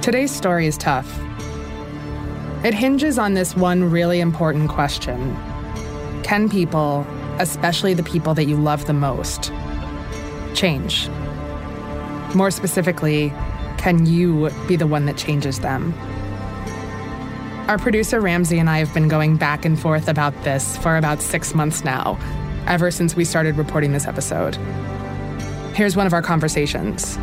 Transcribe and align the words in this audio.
Today's 0.00 0.34
story 0.34 0.66
is 0.66 0.78
tough. 0.78 1.20
It 2.64 2.72
hinges 2.72 3.18
on 3.18 3.34
this 3.34 3.54
one 3.54 3.84
really 3.84 4.20
important 4.20 4.70
question 4.70 5.36
Can 6.22 6.48
people, 6.48 7.06
especially 7.38 7.92
the 7.92 8.02
people 8.02 8.32
that 8.32 8.46
you 8.46 8.56
love 8.56 8.86
the 8.86 8.94
most, 8.94 9.52
change? 10.54 11.10
More 12.34 12.50
specifically, 12.50 13.30
can 13.76 14.06
you 14.06 14.48
be 14.66 14.76
the 14.76 14.86
one 14.86 15.04
that 15.04 15.18
changes 15.18 15.58
them? 15.58 15.92
Our 17.68 17.76
producer 17.76 18.22
Ramsey 18.22 18.58
and 18.58 18.70
I 18.70 18.78
have 18.78 18.94
been 18.94 19.08
going 19.08 19.36
back 19.36 19.66
and 19.66 19.78
forth 19.78 20.08
about 20.08 20.32
this 20.44 20.78
for 20.78 20.96
about 20.96 21.20
six 21.20 21.54
months 21.54 21.84
now, 21.84 22.18
ever 22.66 22.90
since 22.90 23.14
we 23.14 23.26
started 23.26 23.58
reporting 23.58 23.92
this 23.92 24.06
episode. 24.06 24.56
Here's 25.78 25.94
one 25.94 26.08
of 26.08 26.12
our 26.12 26.22
conversations. 26.22 27.16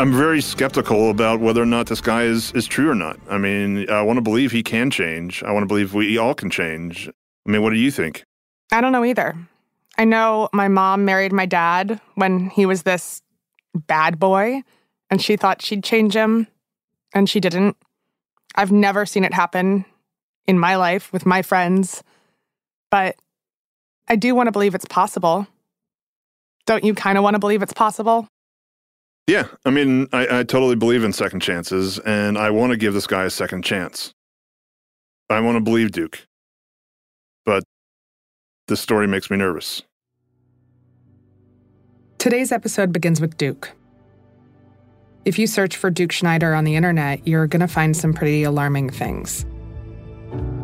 I'm 0.00 0.12
very 0.12 0.40
skeptical 0.40 1.08
about 1.08 1.38
whether 1.38 1.62
or 1.62 1.66
not 1.66 1.86
this 1.86 2.00
guy 2.00 2.24
is, 2.24 2.50
is 2.50 2.66
true 2.66 2.90
or 2.90 2.96
not. 2.96 3.16
I 3.30 3.38
mean, 3.38 3.88
I 3.88 4.02
want 4.02 4.16
to 4.16 4.22
believe 4.22 4.50
he 4.50 4.64
can 4.64 4.90
change. 4.90 5.44
I 5.44 5.52
want 5.52 5.62
to 5.62 5.68
believe 5.68 5.94
we 5.94 6.18
all 6.18 6.34
can 6.34 6.50
change. 6.50 7.08
I 7.46 7.50
mean, 7.52 7.62
what 7.62 7.70
do 7.70 7.76
you 7.76 7.92
think? 7.92 8.24
I 8.72 8.80
don't 8.80 8.90
know 8.90 9.04
either. 9.04 9.36
I 9.98 10.04
know 10.04 10.48
my 10.52 10.66
mom 10.66 11.04
married 11.04 11.32
my 11.32 11.46
dad 11.46 12.00
when 12.16 12.50
he 12.50 12.66
was 12.66 12.82
this 12.82 13.22
bad 13.72 14.18
boy, 14.18 14.64
and 15.10 15.22
she 15.22 15.36
thought 15.36 15.62
she'd 15.62 15.84
change 15.84 16.14
him, 16.14 16.48
and 17.14 17.30
she 17.30 17.38
didn't. 17.38 17.76
I've 18.56 18.72
never 18.72 19.06
seen 19.06 19.22
it 19.22 19.32
happen 19.32 19.84
in 20.48 20.58
my 20.58 20.74
life 20.74 21.12
with 21.12 21.24
my 21.24 21.40
friends, 21.40 22.02
but 22.90 23.14
I 24.08 24.16
do 24.16 24.34
want 24.34 24.48
to 24.48 24.52
believe 24.52 24.74
it's 24.74 24.86
possible. 24.86 25.46
Don't 26.68 26.84
you 26.84 26.92
kind 26.92 27.16
of 27.16 27.24
want 27.24 27.32
to 27.32 27.38
believe 27.38 27.62
it's 27.62 27.72
possible? 27.72 28.28
Yeah, 29.26 29.46
I 29.64 29.70
mean, 29.70 30.06
I, 30.12 30.40
I 30.40 30.42
totally 30.42 30.76
believe 30.76 31.02
in 31.02 31.14
second 31.14 31.40
chances, 31.40 31.98
and 32.00 32.36
I 32.36 32.50
want 32.50 32.72
to 32.72 32.76
give 32.76 32.92
this 32.92 33.06
guy 33.06 33.24
a 33.24 33.30
second 33.30 33.64
chance. 33.64 34.12
I 35.30 35.40
want 35.40 35.56
to 35.56 35.62
believe 35.62 35.92
Duke. 35.92 36.26
But 37.46 37.64
this 38.66 38.80
story 38.80 39.06
makes 39.06 39.30
me 39.30 39.38
nervous. 39.38 39.82
Today's 42.18 42.52
episode 42.52 42.92
begins 42.92 43.18
with 43.18 43.38
Duke. 43.38 43.72
If 45.24 45.38
you 45.38 45.46
search 45.46 45.74
for 45.74 45.88
Duke 45.88 46.12
Schneider 46.12 46.54
on 46.54 46.64
the 46.64 46.76
internet, 46.76 47.26
you're 47.26 47.46
going 47.46 47.60
to 47.60 47.68
find 47.68 47.96
some 47.96 48.12
pretty 48.12 48.42
alarming 48.42 48.90
things. 48.90 49.46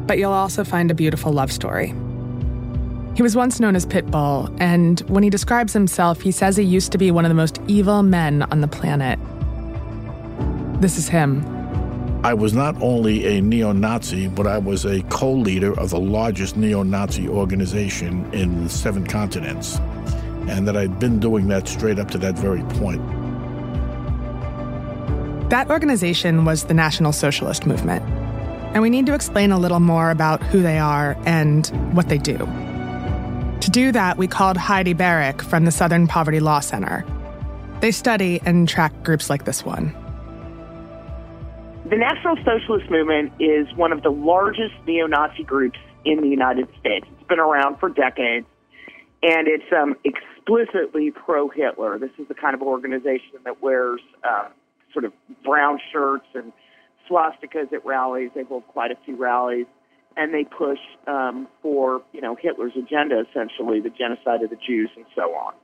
But 0.07 0.19
you'll 0.19 0.33
also 0.33 0.65
find 0.65 0.91
a 0.91 0.95
beautiful 0.95 1.33
love 1.33 1.51
story. 1.51 1.95
He 3.15 3.23
was 3.23 3.37
once 3.37 3.61
known 3.61 3.77
as 3.77 3.87
Pitbull, 3.87 4.55
and 4.61 4.99
when 5.03 5.23
he 5.23 5.31
describes 5.31 5.73
himself, 5.73 6.21
he 6.21 6.33
says 6.33 6.57
he 6.57 6.65
used 6.65 6.91
to 6.93 6.99
be 6.99 7.13
one 7.13 7.25
of 7.25 7.29
the 7.29 7.35
most 7.35 7.61
evil 7.69 8.03
men 8.03 8.43
on 8.43 8.61
the 8.61 8.67
planet. 8.67 9.21
This 10.81 10.99
is 10.99 11.09
him. 11.09 11.45
I 12.25 12.35
was 12.35 12.55
not 12.55 12.75
only 12.83 13.37
a 13.37 13.41
neo 13.41 13.71
Nazi, 13.71 14.27
but 14.27 14.49
I 14.49 14.59
was 14.59 14.85
a 14.85 15.03
co 15.11 15.31
leader 15.31 15.79
of 15.79 15.91
the 15.91 16.01
largest 16.01 16.57
neo 16.57 16.83
Nazi 16.83 17.29
organization 17.29 18.29
in 18.33 18.65
the 18.65 18.71
seven 18.71 19.07
continents, 19.07 19.79
and 20.49 20.67
that 20.67 20.77
I'd 20.77 20.99
been 20.99 21.21
doing 21.21 21.47
that 21.49 21.69
straight 21.69 22.01
up 22.01 22.11
to 22.13 22.19
that 22.19 22.37
very 22.37 22.63
point. 22.81 23.01
That 25.51 25.71
organization 25.71 26.45
was 26.45 26.65
the 26.65 26.75
National 26.75 27.13
Socialist 27.13 27.65
Movement. 27.65 28.03
And 28.75 28.83
we 28.83 28.91
need 28.91 29.07
to 29.07 29.15
explain 29.15 29.53
a 29.53 29.59
little 29.59 29.79
more 29.79 30.11
about 30.11 30.43
who 30.43 30.61
they 30.63 30.81
are 30.81 31.17
and 31.27 31.69
what 31.95 32.09
they 32.09 32.19
do. 32.19 32.49
Do 33.75 33.91
that, 33.91 34.19
we 34.19 34.29
called 34.29 34.57
Heidi 34.57 34.95
Beirich 34.95 35.43
from 35.43 35.65
the 35.65 35.73
Southern 35.73 36.07
Poverty 36.07 36.39
Law 36.39 36.61
Center. 36.61 37.05
They 37.81 37.91
study 37.91 38.41
and 38.47 38.69
track 38.69 38.93
groups 39.03 39.29
like 39.29 39.47
this 39.47 39.65
one. 39.65 39.93
The 41.91 41.97
National 41.97 42.37
Socialist 42.45 42.89
Movement 42.89 43.33
is 43.41 43.67
one 43.75 43.91
of 43.91 44.05
the 44.05 44.13
largest 44.13 44.75
neo 44.87 45.09
Nazi 45.09 45.43
groups 45.43 45.81
in 46.05 46.21
the 46.21 46.29
United 46.29 46.69
States. 46.79 47.05
It's 47.19 47.29
been 47.29 47.41
around 47.41 47.81
for 47.81 47.89
decades, 47.89 48.47
and 49.25 49.49
it's 49.49 49.73
um, 49.77 49.97
explicitly 50.05 51.11
pro 51.11 51.49
Hitler. 51.49 51.99
This 51.99 52.13
is 52.17 52.29
the 52.29 52.35
kind 52.35 52.55
of 52.55 52.63
organization 52.63 53.41
that 53.45 53.61
wears 53.61 54.01
uh, 54.23 54.51
sort 54.93 55.05
of 55.05 55.13
brown 55.45 55.81
shirts 55.93 56.27
and 56.35 56.53
swastikas 57.11 57.73
at 57.73 57.85
rallies. 57.85 58.31
They 58.37 58.45
hold 58.45 58.69
quite 58.69 58.93
a 58.93 58.97
few 59.05 59.17
rallies, 59.17 59.67
and 60.17 60.33
they 60.33 60.45
push 60.45 60.79
um, 61.07 61.49
for 61.63 62.03
you 62.13 62.21
know 62.21 62.37
Hitler's 62.41 62.73
agenda, 62.77 63.23
essentially 63.29 63.81
the 63.81 63.91
genocide 63.91 64.43
of 64.43 64.51
the 64.51 64.59
Jews 64.67 64.91
and 64.97 65.07
so 65.15 65.23
on. 65.35 65.55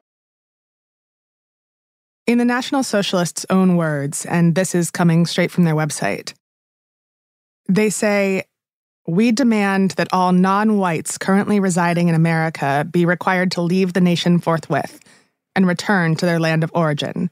In 2.26 2.38
the 2.38 2.44
National 2.44 2.82
Socialists' 2.82 3.44
own 3.50 3.76
words, 3.76 4.24
and 4.24 4.54
this 4.54 4.74
is 4.74 4.90
coming 4.90 5.26
straight 5.26 5.50
from 5.50 5.64
their 5.64 5.74
website, 5.74 6.32
they 7.68 7.90
say, 7.90 8.44
We 9.06 9.32
demand 9.32 9.92
that 9.92 10.08
all 10.12 10.32
non 10.32 10.78
whites 10.78 11.18
currently 11.18 11.58
residing 11.58 12.08
in 12.08 12.14
America 12.14 12.86
be 12.88 13.04
required 13.04 13.50
to 13.52 13.62
leave 13.62 13.92
the 13.92 14.00
nation 14.00 14.38
forthwith 14.38 15.00
and 15.56 15.66
return 15.66 16.14
to 16.16 16.26
their 16.26 16.38
land 16.38 16.62
of 16.62 16.70
origin, 16.74 17.30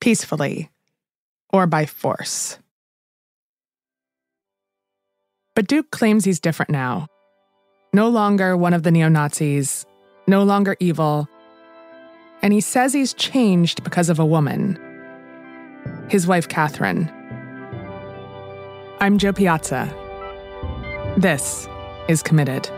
peacefully 0.00 0.70
or 1.52 1.66
by 1.66 1.86
force. 1.86 2.58
But 5.60 5.66
Duke 5.66 5.90
claims 5.90 6.24
he's 6.24 6.40
different 6.40 6.70
now. 6.70 7.06
No 7.92 8.08
longer 8.08 8.56
one 8.56 8.72
of 8.72 8.82
the 8.82 8.90
neo 8.90 9.10
Nazis, 9.10 9.84
no 10.26 10.42
longer 10.42 10.74
evil. 10.80 11.28
And 12.40 12.54
he 12.54 12.62
says 12.62 12.94
he's 12.94 13.12
changed 13.12 13.84
because 13.84 14.08
of 14.08 14.18
a 14.18 14.24
woman 14.24 14.78
his 16.08 16.26
wife, 16.26 16.48
Catherine. 16.48 17.10
I'm 19.00 19.18
Jo 19.18 19.34
Piazza. 19.34 19.94
This 21.18 21.68
is 22.08 22.22
Committed. 22.22 22.70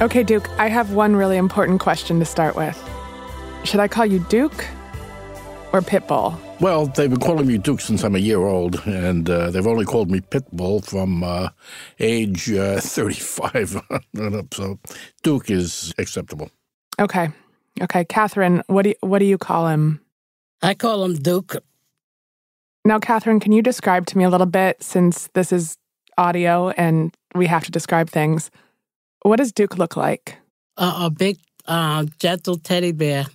Okay, 0.00 0.22
Duke, 0.22 0.48
I 0.58 0.68
have 0.68 0.92
one 0.92 1.14
really 1.14 1.36
important 1.36 1.78
question 1.78 2.18
to 2.20 2.24
start 2.24 2.56
with. 2.56 2.78
Should 3.64 3.80
I 3.80 3.88
call 3.88 4.06
you 4.06 4.20
Duke 4.30 4.64
or 5.74 5.82
Pitbull? 5.82 6.40
Well, 6.58 6.86
they've 6.86 7.10
been 7.10 7.20
calling 7.20 7.46
me 7.46 7.58
Duke 7.58 7.82
since 7.82 8.02
I'm 8.02 8.16
a 8.16 8.18
year 8.18 8.38
old, 8.38 8.80
and 8.86 9.28
uh, 9.28 9.50
they've 9.50 9.66
only 9.66 9.84
called 9.84 10.10
me 10.10 10.20
Pitbull 10.20 10.82
from 10.82 11.22
uh, 11.22 11.50
age 11.98 12.50
uh, 12.50 12.80
35 12.80 13.82
on 14.18 14.34
up. 14.36 14.54
So 14.54 14.78
Duke 15.22 15.50
is 15.50 15.92
acceptable. 15.98 16.50
Okay. 16.98 17.28
Okay, 17.82 18.06
Catherine, 18.06 18.62
what 18.68 18.82
do 18.82 18.90
you, 18.90 18.94
what 19.00 19.18
do 19.18 19.26
you 19.26 19.36
call 19.36 19.68
him? 19.68 20.00
I 20.62 20.72
call 20.72 21.04
him 21.04 21.16
Duke. 21.16 21.56
Now, 22.86 22.98
Catherine, 22.98 23.38
can 23.38 23.52
you 23.52 23.60
describe 23.60 24.06
to 24.06 24.16
me 24.16 24.24
a 24.24 24.30
little 24.30 24.46
bit 24.46 24.82
since 24.82 25.28
this 25.34 25.52
is 25.52 25.76
audio 26.16 26.70
and 26.70 27.14
we 27.34 27.48
have 27.48 27.64
to 27.64 27.70
describe 27.70 28.08
things? 28.08 28.50
What 29.22 29.36
does 29.36 29.52
Duke 29.52 29.76
look 29.76 29.96
like? 29.96 30.36
Uh, 30.76 31.02
a 31.04 31.10
big, 31.10 31.38
uh, 31.66 32.06
gentle 32.18 32.56
teddy 32.56 32.92
bear. 32.92 33.26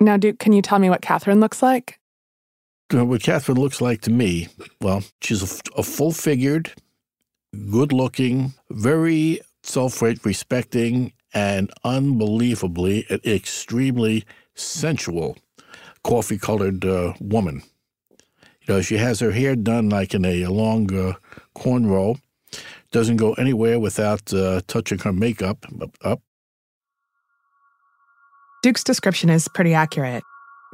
Now, 0.00 0.16
Duke, 0.16 0.38
can 0.38 0.52
you 0.52 0.62
tell 0.62 0.78
me 0.78 0.88
what 0.88 1.02
Catherine 1.02 1.40
looks 1.40 1.62
like? 1.62 1.98
What 2.90 3.22
Catherine 3.22 3.60
looks 3.60 3.80
like 3.80 4.00
to 4.02 4.10
me, 4.10 4.48
well, 4.80 5.04
she's 5.20 5.42
a, 5.42 5.60
a 5.76 5.82
full 5.82 6.10
figured, 6.10 6.72
good 7.70 7.92
looking, 7.92 8.54
very 8.70 9.40
self 9.62 10.02
respecting, 10.02 11.12
and 11.32 11.70
unbelievably 11.84 13.06
extremely 13.24 14.24
sensual 14.54 15.36
coffee 16.02 16.38
colored 16.38 16.84
uh, 16.84 17.12
woman. 17.20 17.62
You 18.62 18.74
know, 18.74 18.80
she 18.80 18.96
has 18.96 19.20
her 19.20 19.30
hair 19.30 19.54
done 19.54 19.88
like 19.88 20.14
in 20.14 20.24
a 20.24 20.46
long 20.46 20.92
uh, 20.92 21.14
cornrow 21.54 22.20
doesn't 22.92 23.16
go 23.16 23.34
anywhere 23.34 23.78
without 23.78 24.32
uh, 24.32 24.60
touching 24.66 24.98
her 25.00 25.12
makeup 25.12 25.64
up. 26.02 26.20
Duke's 28.62 28.84
description 28.84 29.30
is 29.30 29.48
pretty 29.48 29.74
accurate. 29.74 30.22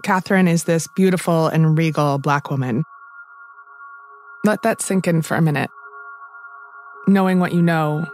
Catherine 0.03 0.49
is 0.49 0.65
this 0.65 0.89
beautiful 0.97 1.47
and 1.47 1.79
regal 1.79 2.19
black 2.19 2.51
woman. 2.51 2.83
Let 4.45 4.63
that 4.63 4.81
sink 4.81 5.07
in 5.07 5.23
for 5.23 5.37
a 5.37 5.43
minute. 5.43 5.71
Knowing 7.07 7.39
what 7.39 7.53
you 7.53 7.63
know 7.63 8.07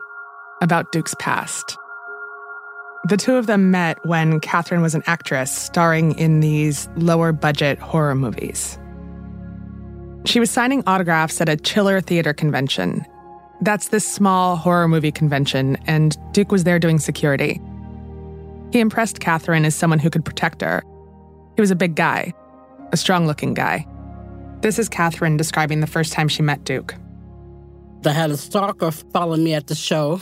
about 0.60 0.92
Duke's 0.92 1.14
past. 1.18 1.76
The 3.08 3.16
two 3.16 3.34
of 3.34 3.46
them 3.46 3.70
met 3.70 3.98
when 4.06 4.38
Catherine 4.38 4.82
was 4.82 4.94
an 4.94 5.02
actress 5.06 5.50
starring 5.50 6.16
in 6.18 6.40
these 6.40 6.88
lower 6.96 7.32
budget 7.32 7.78
horror 7.78 8.14
movies. 8.14 8.78
She 10.24 10.38
was 10.38 10.50
signing 10.50 10.84
autographs 10.86 11.40
at 11.40 11.48
a 11.48 11.56
chiller 11.56 12.00
theater 12.00 12.32
convention 12.32 13.04
that's 13.62 13.88
this 13.88 14.06
small 14.06 14.56
horror 14.56 14.88
movie 14.88 15.12
convention, 15.12 15.76
and 15.86 16.16
Duke 16.32 16.50
was 16.50 16.64
there 16.64 16.80
doing 16.80 16.98
security. 16.98 17.60
He 18.72 18.80
impressed 18.80 19.20
Catherine 19.20 19.64
as 19.64 19.74
someone 19.74 20.00
who 20.00 20.10
could 20.10 20.24
protect 20.24 20.60
her. 20.62 20.82
He 21.54 21.60
was 21.60 21.70
a 21.70 21.76
big 21.76 21.94
guy, 21.94 22.34
a 22.90 22.96
strong 22.96 23.26
looking 23.26 23.54
guy. 23.54 23.86
This 24.62 24.78
is 24.80 24.88
Catherine 24.88 25.36
describing 25.36 25.80
the 25.80 25.86
first 25.86 26.12
time 26.12 26.26
she 26.26 26.42
met 26.42 26.64
Duke. 26.64 26.94
I 28.04 28.10
had 28.10 28.32
a 28.32 28.36
stalker 28.36 28.90
follow 28.90 29.36
me 29.36 29.54
at 29.54 29.68
the 29.68 29.76
show. 29.76 30.20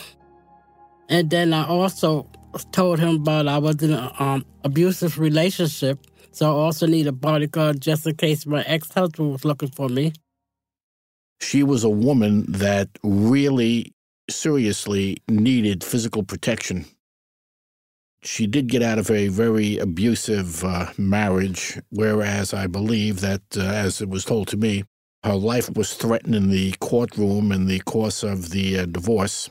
And 1.09 1.31
then 1.31 1.55
I 1.55 1.67
also 1.67 2.29
told 2.73 2.99
him 2.99 3.17
about 3.17 3.49
I 3.49 3.59
was 3.59 3.83
in 3.83 3.93
an 3.93 4.11
um, 4.19 4.45
abusive 4.65 5.19
relationship. 5.19 5.99
So 6.33 6.47
I 6.47 6.51
also 6.51 6.87
need 6.87 7.07
a 7.07 7.13
bodyguard 7.13 7.81
just 7.81 8.07
in 8.07 8.17
case 8.17 8.45
my 8.45 8.63
ex 8.63 8.93
husband 8.93 9.33
was 9.33 9.45
looking 9.45 9.71
for 9.71 9.89
me 9.89 10.13
she 11.41 11.63
was 11.63 11.85
a 11.85 11.91
woman 11.91 12.45
that 12.49 12.89
really 13.03 13.93
seriously 14.29 15.19
needed 15.29 15.83
physical 15.83 16.23
protection. 16.23 16.85
She 18.23 18.47
did 18.47 18.69
get 18.69 18.83
out 18.83 18.99
of 18.99 19.11
a 19.11 19.29
very 19.29 19.79
abusive 19.79 20.63
uh, 20.63 20.93
marriage, 20.99 21.81
whereas 21.91 22.53
I 22.53 22.67
believe 22.67 23.21
that, 23.21 23.43
uh, 23.57 23.63
as 23.63 24.03
it 24.03 24.11
was 24.11 24.25
told 24.25 24.49
to 24.49 24.59
me, 24.59 24.85
her 25.25 25.35
life 25.35 25.71
was 25.75 25.95
threatened 25.95 26.35
in 26.35 26.51
the 26.51 26.73
courtroom 26.81 27.51
in 27.51 27.67
the 27.67 27.81
course 27.81 28.23
of 28.23 28.51
the 28.51 28.81
uh, 28.81 28.87
divorce, 28.87 29.49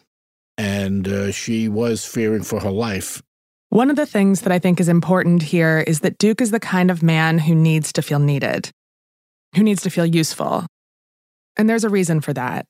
and 0.58 1.08
uh, 1.08 1.32
she 1.32 1.68
was 1.68 2.06
fearing 2.06 2.44
for 2.44 2.60
her 2.60 2.72
life. 2.72 3.22
One 3.70 3.90
of 3.90 3.96
the 3.96 4.06
things 4.06 4.42
that 4.42 4.52
I 4.52 4.60
think 4.60 4.80
is 4.80 4.90
important 4.90 5.44
here 5.44 5.84
is 5.86 6.00
that 6.00 6.18
Duke 6.18 6.42
is 6.42 6.52
the 6.52 6.60
kind 6.60 6.90
of 6.90 7.04
man 7.04 7.40
who 7.40 7.54
needs 7.54 7.92
to 7.94 8.02
feel 8.02 8.20
needed, 8.20 8.72
who 9.56 9.64
needs 9.64 9.84
to 9.84 9.92
feel 9.92 10.08
useful, 10.08 10.66
and 11.58 11.70
there's 11.70 11.84
a 11.84 11.90
reason 11.90 12.22
for 12.22 12.34
that. 12.34 12.66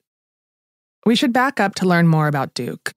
We 1.05 1.15
should 1.15 1.33
back 1.33 1.59
up 1.59 1.75
to 1.75 1.87
learn 1.87 2.07
more 2.07 2.27
about 2.27 2.53
Duke. 2.53 2.93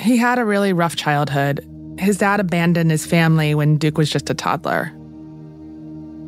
He 0.00 0.16
had 0.16 0.38
a 0.38 0.44
really 0.44 0.72
rough 0.72 0.96
childhood. 0.96 1.66
His 1.98 2.18
dad 2.18 2.40
abandoned 2.40 2.90
his 2.90 3.06
family 3.06 3.54
when 3.54 3.78
Duke 3.78 3.98
was 3.98 4.10
just 4.10 4.28
a 4.30 4.34
toddler. 4.34 4.92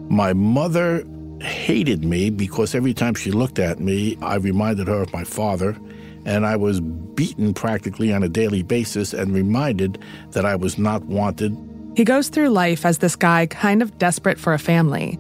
My 0.09 0.33
mother 0.33 1.05
hated 1.41 2.05
me 2.05 2.31
because 2.31 2.75
every 2.75 2.95
time 2.95 3.15
she 3.15 3.31
looked 3.31 3.59
at 3.59 3.79
me, 3.79 4.17
I 4.23 4.37
reminded 4.37 4.89
her 4.89 5.03
of 5.03 5.13
my 5.13 5.25
father, 5.25 5.77
and 6.25 6.47
I 6.47 6.57
was 6.57 6.81
beaten 6.81 7.53
practically 7.53 8.13
on 8.13 8.23
a 8.23 8.29
daily 8.29 8.63
basis 8.63 9.13
and 9.13 9.35
reminded 9.35 9.99
that 10.31 10.47
I 10.47 10.57
was 10.57 10.79
not 10.79 11.05
wanted. 11.05 11.57
He 11.95 12.05
goes 12.05 12.29
through 12.29 12.51
life 12.51 12.87
as 12.87 12.99
this 12.99 13.17
guy 13.17 13.47
kind 13.47 13.83
of 13.83 13.99
desperate 13.99 14.39
for 14.39 14.55
a 14.55 14.59
family, 14.59 15.19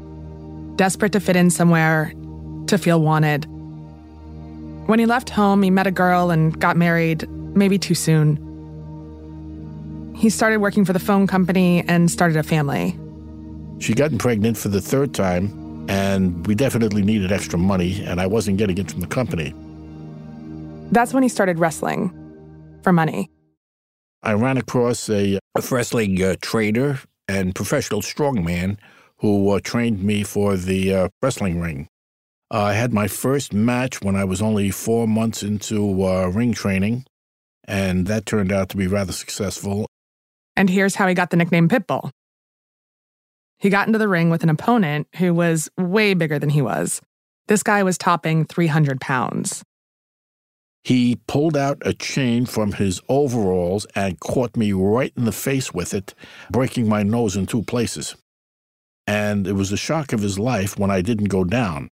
desperate 0.76 1.12
to 1.12 1.20
fit 1.20 1.36
in 1.36 1.50
somewhere, 1.50 2.12
to 2.68 2.78
feel 2.78 3.00
wanted. 3.00 3.46
When 4.86 4.98
he 4.98 5.06
left 5.06 5.30
home, 5.30 5.62
he 5.62 5.70
met 5.70 5.86
a 5.86 5.90
girl 5.90 6.30
and 6.30 6.58
got 6.58 6.76
married, 6.76 7.28
maybe 7.54 7.78
too 7.78 7.94
soon. 7.94 8.44
He 10.16 10.30
started 10.30 10.58
working 10.58 10.84
for 10.84 10.92
the 10.92 10.98
phone 10.98 11.26
company 11.26 11.84
and 11.86 12.10
started 12.10 12.36
a 12.36 12.42
family. 12.42 12.98
She 13.78 13.94
got 13.94 14.16
pregnant 14.18 14.56
for 14.56 14.68
the 14.68 14.80
third 14.80 15.14
time, 15.14 15.86
and 15.88 16.46
we 16.46 16.54
definitely 16.54 17.02
needed 17.02 17.30
extra 17.30 17.58
money, 17.58 18.02
and 18.04 18.20
I 18.20 18.26
wasn't 18.26 18.56
getting 18.58 18.78
it 18.78 18.90
from 18.90 19.00
the 19.00 19.06
company. 19.06 19.54
That's 20.90 21.12
when 21.12 21.22
he 21.22 21.28
started 21.28 21.58
wrestling 21.58 22.10
for 22.82 22.92
money. 22.92 23.30
I 24.22 24.32
ran 24.32 24.56
across 24.56 25.08
a, 25.08 25.38
a 25.54 25.62
wrestling 25.70 26.22
uh, 26.22 26.36
trader 26.42 26.98
and 27.28 27.54
professional 27.54 28.00
strongman 28.02 28.78
who 29.18 29.50
uh, 29.50 29.60
trained 29.62 30.02
me 30.02 30.22
for 30.24 30.56
the 30.56 30.94
uh, 30.94 31.08
wrestling 31.22 31.60
ring. 31.60 31.88
Uh, 32.50 32.62
I 32.62 32.72
had 32.72 32.92
my 32.94 33.08
first 33.08 33.52
match 33.52 34.00
when 34.00 34.16
I 34.16 34.24
was 34.24 34.40
only 34.40 34.70
four 34.70 35.06
months 35.06 35.42
into 35.42 36.06
uh, 36.06 36.26
ring 36.28 36.52
training, 36.54 37.04
and 37.64 38.06
that 38.06 38.24
turned 38.24 38.50
out 38.52 38.70
to 38.70 38.76
be 38.76 38.86
rather 38.86 39.12
successful. 39.12 39.86
And 40.56 40.70
here's 40.70 40.94
how 40.94 41.06
he 41.06 41.14
got 41.14 41.30
the 41.30 41.36
nickname 41.36 41.68
Pitbull. 41.68 42.10
He 43.58 43.70
got 43.70 43.86
into 43.86 43.98
the 43.98 44.08
ring 44.08 44.30
with 44.30 44.42
an 44.42 44.50
opponent 44.50 45.08
who 45.16 45.34
was 45.34 45.68
way 45.76 46.14
bigger 46.14 46.38
than 46.38 46.50
he 46.50 46.62
was. 46.62 47.02
This 47.48 47.62
guy 47.62 47.82
was 47.82 47.98
topping 47.98 48.44
300 48.44 49.00
pounds. 49.00 49.62
He 50.84 51.16
pulled 51.26 51.56
out 51.56 51.78
a 51.84 51.92
chain 51.92 52.46
from 52.46 52.72
his 52.72 53.00
overalls 53.08 53.86
and 53.94 54.20
caught 54.20 54.56
me 54.56 54.72
right 54.72 55.12
in 55.16 55.24
the 55.26 55.32
face 55.32 55.74
with 55.74 55.92
it, 55.92 56.14
breaking 56.50 56.88
my 56.88 57.02
nose 57.02 57.36
in 57.36 57.46
two 57.46 57.62
places. 57.62 58.16
and 59.06 59.46
it 59.46 59.52
was 59.54 59.70
the 59.70 59.76
shock 59.76 60.12
of 60.12 60.20
his 60.20 60.38
life 60.38 60.78
when 60.78 60.90
I 60.90 61.00
didn't 61.00 61.28
go 61.28 61.42
down. 61.42 61.88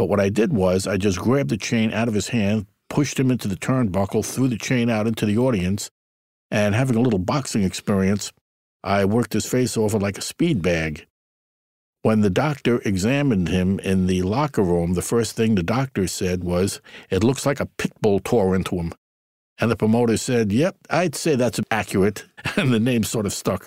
But 0.00 0.08
what 0.08 0.18
I 0.18 0.30
did 0.30 0.54
was 0.54 0.86
I 0.86 0.96
just 0.96 1.18
grabbed 1.18 1.50
the 1.50 1.58
chain 1.58 1.92
out 1.92 2.08
of 2.08 2.14
his 2.14 2.28
hand, 2.28 2.64
pushed 2.88 3.20
him 3.20 3.30
into 3.30 3.48
the 3.48 3.54
turnbuckle, 3.54 4.24
threw 4.24 4.48
the 4.48 4.56
chain 4.56 4.88
out 4.88 5.06
into 5.06 5.26
the 5.26 5.36
audience, 5.36 5.90
and 6.50 6.74
having 6.74 6.96
a 6.96 7.02
little 7.02 7.18
boxing 7.18 7.64
experience, 7.64 8.32
I 8.82 9.04
worked 9.04 9.34
his 9.34 9.44
face 9.44 9.76
over 9.76 9.98
like 9.98 10.16
a 10.16 10.22
speed 10.22 10.62
bag. 10.62 11.06
When 12.00 12.22
the 12.22 12.30
doctor 12.30 12.80
examined 12.86 13.48
him 13.48 13.78
in 13.80 14.06
the 14.06 14.22
locker 14.22 14.62
room, 14.62 14.94
the 14.94 15.02
first 15.02 15.36
thing 15.36 15.54
the 15.54 15.62
doctor 15.62 16.06
said 16.06 16.44
was, 16.44 16.80
It 17.10 17.22
looks 17.22 17.44
like 17.44 17.60
a 17.60 17.66
pit 17.66 17.92
bull 18.00 18.20
tore 18.20 18.56
into 18.56 18.76
him. 18.76 18.94
And 19.58 19.70
the 19.70 19.76
promoter 19.76 20.16
said, 20.16 20.50
Yep, 20.50 20.78
I'd 20.88 21.14
say 21.14 21.34
that's 21.36 21.60
accurate. 21.70 22.24
And 22.56 22.72
the 22.72 22.80
name 22.80 23.02
sort 23.02 23.26
of 23.26 23.34
stuck. 23.34 23.66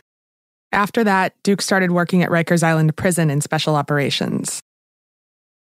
After 0.71 1.03
that, 1.03 1.35
Duke 1.43 1.61
started 1.61 1.91
working 1.91 2.23
at 2.23 2.31
Rikers 2.31 2.63
Island 2.63 2.97
Prison 2.97 3.29
in 3.29 3.39
special 3.39 3.75
operations. 3.75 4.63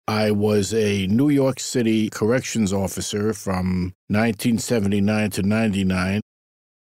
I 0.08 0.32
was 0.32 0.74
a 0.74 1.06
New 1.06 1.28
York 1.28 1.60
City 1.60 2.10
corrections 2.10 2.72
officer 2.72 3.32
from 3.32 3.94
1979 4.08 5.30
to 5.30 5.42
99. 5.42 6.20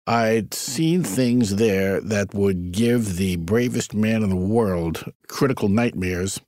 I'd 0.05 0.53
seen 0.53 1.03
things 1.03 1.55
there 1.55 1.99
that 1.99 2.33
would 2.33 2.71
give 2.71 3.17
the 3.17 3.37
bravest 3.37 3.93
man 3.93 4.23
in 4.23 4.29
the 4.29 4.35
world 4.35 5.11
critical 5.27 5.67
nightmares. 5.67 6.39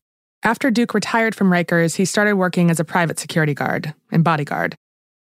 After 0.44 0.72
Duke 0.72 0.94
retired 0.94 1.36
from 1.36 1.50
Rikers, 1.50 1.96
he 1.96 2.06
started 2.06 2.36
working 2.36 2.70
as 2.70 2.80
a 2.80 2.86
private 2.86 3.20
security 3.20 3.54
guard 3.54 3.94
and 4.12 4.24
bodyguard. 4.24 4.76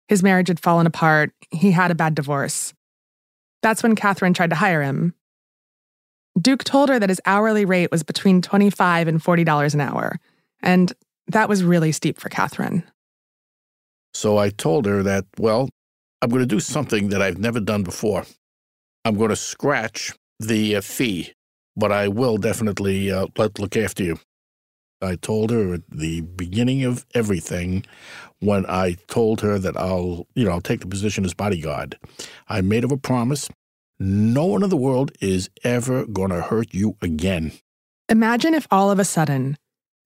His 0.08 0.22
marriage 0.22 0.48
had 0.48 0.60
fallen 0.60 0.86
apart. 0.86 1.32
He 1.50 1.72
had 1.72 1.90
a 1.90 1.94
bad 1.94 2.14
divorce. 2.14 2.72
That's 3.60 3.82
when 3.82 3.96
Catherine 3.96 4.34
tried 4.34 4.50
to 4.50 4.56
hire 4.56 4.82
him. 4.82 5.14
Duke 6.40 6.64
told 6.64 6.88
her 6.88 6.98
that 6.98 7.08
his 7.08 7.20
hourly 7.26 7.64
rate 7.64 7.90
was 7.90 8.02
between 8.02 8.40
25 8.40 9.08
and 9.08 9.22
$40 9.22 9.74
an 9.74 9.80
hour, 9.80 10.18
and 10.62 10.92
that 11.28 11.48
was 11.48 11.64
really 11.64 11.92
steep 11.92 12.18
for 12.18 12.28
Catherine. 12.28 12.84
So 14.12 14.38
I 14.38 14.50
told 14.50 14.86
her 14.86 15.02
that, 15.02 15.24
well, 15.38 15.68
I'm 16.22 16.30
going 16.30 16.42
to 16.42 16.46
do 16.46 16.60
something 16.60 17.08
that 17.08 17.20
I've 17.20 17.38
never 17.38 17.60
done 17.60 17.82
before. 17.82 18.24
I'm 19.04 19.16
going 19.16 19.30
to 19.30 19.36
scratch 19.36 20.12
the 20.38 20.76
uh, 20.76 20.80
fee, 20.80 21.32
but 21.76 21.92
I 21.92 22.08
will 22.08 22.36
definitely 22.36 23.10
uh, 23.10 23.26
let 23.36 23.58
look 23.58 23.76
after 23.76 24.02
you. 24.04 24.18
I 25.02 25.16
told 25.16 25.50
her 25.50 25.74
at 25.74 25.82
the 25.90 26.22
beginning 26.22 26.84
of 26.84 27.04
everything 27.14 27.84
when 28.40 28.64
I 28.66 28.96
told 29.08 29.40
her 29.42 29.58
that 29.58 29.76
I'll, 29.76 30.26
you 30.34 30.44
know, 30.44 30.52
I'll 30.52 30.60
take 30.60 30.80
the 30.80 30.86
position 30.86 31.24
as 31.24 31.34
bodyguard. 31.34 31.98
I 32.48 32.60
made 32.62 32.84
her 32.84 32.94
a 32.94 32.96
promise. 32.96 33.50
No 33.98 34.46
one 34.46 34.62
in 34.62 34.70
the 34.70 34.76
world 34.76 35.12
is 35.20 35.50
ever 35.62 36.06
going 36.06 36.30
to 36.30 36.40
hurt 36.40 36.72
you 36.72 36.96
again. 37.02 37.52
Imagine 38.08 38.54
if 38.54 38.66
all 38.70 38.90
of 38.90 38.98
a 38.98 39.04
sudden, 39.04 39.56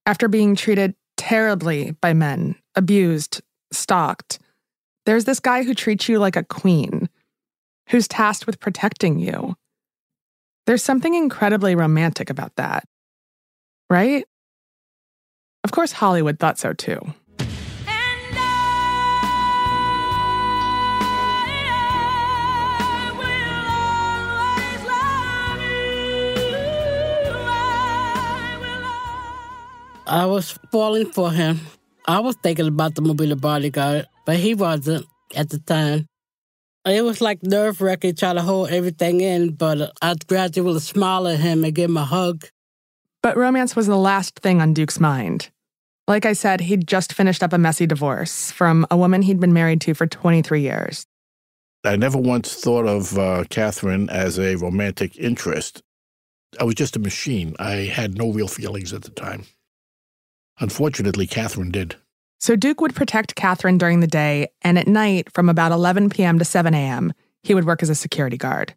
after 0.06 0.28
being 0.28 0.56
treated 0.56 0.94
terribly 1.18 1.90
by 2.00 2.14
men, 2.14 2.54
abused, 2.74 3.42
stalked, 3.70 4.38
there's 5.04 5.26
this 5.26 5.40
guy 5.40 5.62
who 5.62 5.74
treats 5.74 6.08
you 6.08 6.18
like 6.18 6.36
a 6.36 6.44
queen, 6.44 7.08
who's 7.90 8.08
tasked 8.08 8.46
with 8.46 8.60
protecting 8.60 9.18
you. 9.18 9.54
There's 10.66 10.82
something 10.82 11.14
incredibly 11.14 11.74
romantic 11.74 12.30
about 12.30 12.56
that. 12.56 12.84
Right? 13.90 14.24
Of 15.64 15.72
course, 15.72 15.92
Hollywood 15.92 16.38
thought 16.38 16.58
so 16.58 16.72
too. 16.72 17.00
I 30.08 30.26
was 30.26 30.58
falling 30.72 31.12
for 31.12 31.30
him. 31.30 31.60
I 32.06 32.20
was 32.20 32.36
thinking 32.42 32.66
about 32.66 32.94
the 32.94 33.02
movie 33.02 33.26
The 33.26 33.36
Bodyguard, 33.36 34.06
but 34.24 34.36
he 34.36 34.54
wasn't 34.54 35.06
at 35.36 35.50
the 35.50 35.58
time. 35.58 36.06
It 36.86 37.04
was 37.04 37.20
like 37.20 37.42
nerve 37.42 37.82
wracking 37.82 38.14
trying 38.14 38.36
to 38.36 38.42
hold 38.42 38.70
everything 38.70 39.20
in, 39.20 39.52
but 39.52 39.92
I'd 40.00 40.26
gradually 40.26 40.80
smile 40.80 41.28
at 41.28 41.40
him 41.40 41.64
and 41.64 41.74
give 41.74 41.90
him 41.90 41.98
a 41.98 42.04
hug. 42.04 42.46
But 43.22 43.36
romance 43.36 43.76
was 43.76 43.86
the 43.86 43.96
last 43.96 44.38
thing 44.38 44.62
on 44.62 44.72
Duke's 44.72 44.98
mind. 44.98 45.50
Like 46.06 46.24
I 46.24 46.32
said, 46.32 46.62
he'd 46.62 46.86
just 46.86 47.12
finished 47.12 47.42
up 47.42 47.52
a 47.52 47.58
messy 47.58 47.86
divorce 47.86 48.50
from 48.50 48.86
a 48.90 48.96
woman 48.96 49.20
he'd 49.20 49.40
been 49.40 49.52
married 49.52 49.82
to 49.82 49.92
for 49.92 50.06
23 50.06 50.62
years. 50.62 51.04
I 51.84 51.96
never 51.96 52.16
once 52.16 52.54
thought 52.54 52.86
of 52.86 53.18
uh, 53.18 53.44
Catherine 53.50 54.08
as 54.08 54.38
a 54.38 54.56
romantic 54.56 55.18
interest. 55.18 55.82
I 56.58 56.64
was 56.64 56.76
just 56.76 56.96
a 56.96 57.00
machine. 57.00 57.54
I 57.58 57.72
had 57.72 58.16
no 58.16 58.32
real 58.32 58.48
feelings 58.48 58.94
at 58.94 59.02
the 59.02 59.10
time. 59.10 59.44
Unfortunately, 60.60 61.26
Catherine 61.26 61.70
did. 61.70 61.96
So 62.40 62.56
Duke 62.56 62.80
would 62.80 62.94
protect 62.94 63.34
Catherine 63.34 63.78
during 63.78 64.00
the 64.00 64.06
day, 64.06 64.48
and 64.62 64.78
at 64.78 64.86
night, 64.86 65.32
from 65.32 65.48
about 65.48 65.72
11 65.72 66.10
p.m. 66.10 66.38
to 66.38 66.44
7 66.44 66.72
a.m., 66.72 67.12
he 67.42 67.54
would 67.54 67.64
work 67.64 67.82
as 67.82 67.90
a 67.90 67.94
security 67.94 68.36
guard. 68.36 68.74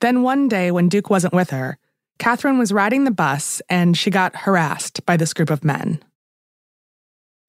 Then 0.00 0.22
one 0.22 0.48
day, 0.48 0.70
when 0.70 0.88
Duke 0.88 1.10
wasn't 1.10 1.34
with 1.34 1.50
her, 1.50 1.78
Catherine 2.18 2.58
was 2.58 2.72
riding 2.72 3.04
the 3.04 3.10
bus 3.10 3.60
and 3.68 3.96
she 3.96 4.10
got 4.10 4.36
harassed 4.36 5.04
by 5.04 5.16
this 5.16 5.34
group 5.34 5.50
of 5.50 5.64
men. 5.64 6.02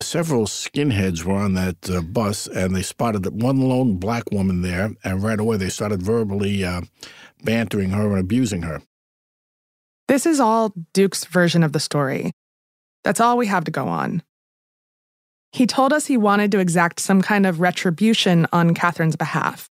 Several 0.01 0.45
skinheads 0.45 1.23
were 1.23 1.35
on 1.35 1.53
that 1.53 1.89
uh, 1.89 2.01
bus, 2.01 2.47
and 2.47 2.75
they 2.75 2.81
spotted 2.81 3.41
one 3.41 3.61
lone 3.61 3.95
black 3.95 4.29
woman 4.31 4.61
there, 4.61 4.91
and 5.03 5.23
right 5.23 5.39
away 5.39 5.55
they 5.55 5.69
started 5.69 6.03
verbally 6.03 6.65
uh, 6.65 6.81
bantering 7.43 7.91
her 7.91 8.11
and 8.11 8.19
abusing 8.19 8.63
her. 8.63 8.81
This 10.07 10.25
is 10.25 10.39
all 10.39 10.73
Duke's 10.93 11.23
version 11.23 11.63
of 11.63 11.71
the 11.71 11.79
story. 11.79 12.33
That's 13.05 13.21
all 13.21 13.37
we 13.37 13.45
have 13.47 13.63
to 13.65 13.71
go 13.71 13.87
on. 13.87 14.23
He 15.51 15.67
told 15.67 15.93
us 15.93 16.07
he 16.07 16.17
wanted 16.17 16.51
to 16.51 16.59
exact 16.59 16.99
some 16.99 17.21
kind 17.21 17.45
of 17.45 17.61
retribution 17.61 18.47
on 18.51 18.73
Catherine's 18.73 19.15
behalf, 19.15 19.69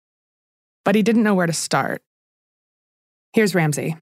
but 0.85 0.95
he 0.95 1.03
didn't 1.03 1.25
know 1.25 1.35
where 1.35 1.47
to 1.47 1.53
start. 1.53 2.03
Here's 3.33 3.55
Ramsey. 3.55 3.97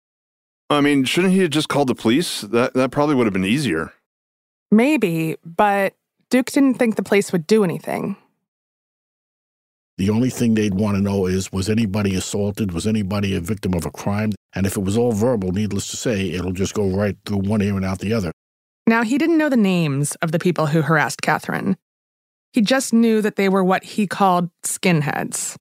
I 0.68 0.80
mean, 0.80 1.04
shouldn't 1.04 1.32
he 1.32 1.40
have 1.40 1.50
just 1.50 1.68
called 1.68 1.88
the 1.88 1.94
police? 1.94 2.42
That 2.42 2.74
that 2.74 2.90
probably 2.90 3.14
would 3.14 3.26
have 3.26 3.32
been 3.32 3.44
easier. 3.44 3.92
Maybe, 4.72 5.36
but 5.44 5.94
Duke 6.28 6.50
didn't 6.50 6.74
think 6.74 6.96
the 6.96 7.02
police 7.02 7.32
would 7.32 7.46
do 7.46 7.64
anything. 7.64 8.16
The 9.96 10.10
only 10.10 10.30
thing 10.30 10.54
they'd 10.54 10.74
want 10.74 10.96
to 10.96 11.02
know 11.02 11.26
is 11.26 11.52
was 11.52 11.70
anybody 11.70 12.14
assaulted? 12.16 12.72
Was 12.72 12.86
anybody 12.86 13.36
a 13.36 13.40
victim 13.40 13.74
of 13.74 13.86
a 13.86 13.90
crime? 13.90 14.32
And 14.54 14.66
if 14.66 14.76
it 14.76 14.82
was 14.82 14.98
all 14.98 15.12
verbal, 15.12 15.52
needless 15.52 15.88
to 15.88 15.96
say, 15.96 16.30
it'll 16.30 16.52
just 16.52 16.74
go 16.74 16.88
right 16.88 17.16
through 17.24 17.38
one 17.38 17.62
ear 17.62 17.76
and 17.76 17.84
out 17.84 18.00
the 18.00 18.12
other. 18.12 18.32
Now, 18.90 19.04
he 19.04 19.18
didn't 19.18 19.38
know 19.38 19.48
the 19.48 19.56
names 19.56 20.16
of 20.16 20.32
the 20.32 20.40
people 20.40 20.66
who 20.66 20.82
harassed 20.82 21.22
Catherine. 21.22 21.76
He 22.52 22.60
just 22.60 22.92
knew 22.92 23.22
that 23.22 23.36
they 23.36 23.48
were 23.48 23.62
what 23.62 23.84
he 23.84 24.08
called 24.08 24.50
skinheads. 24.64 25.54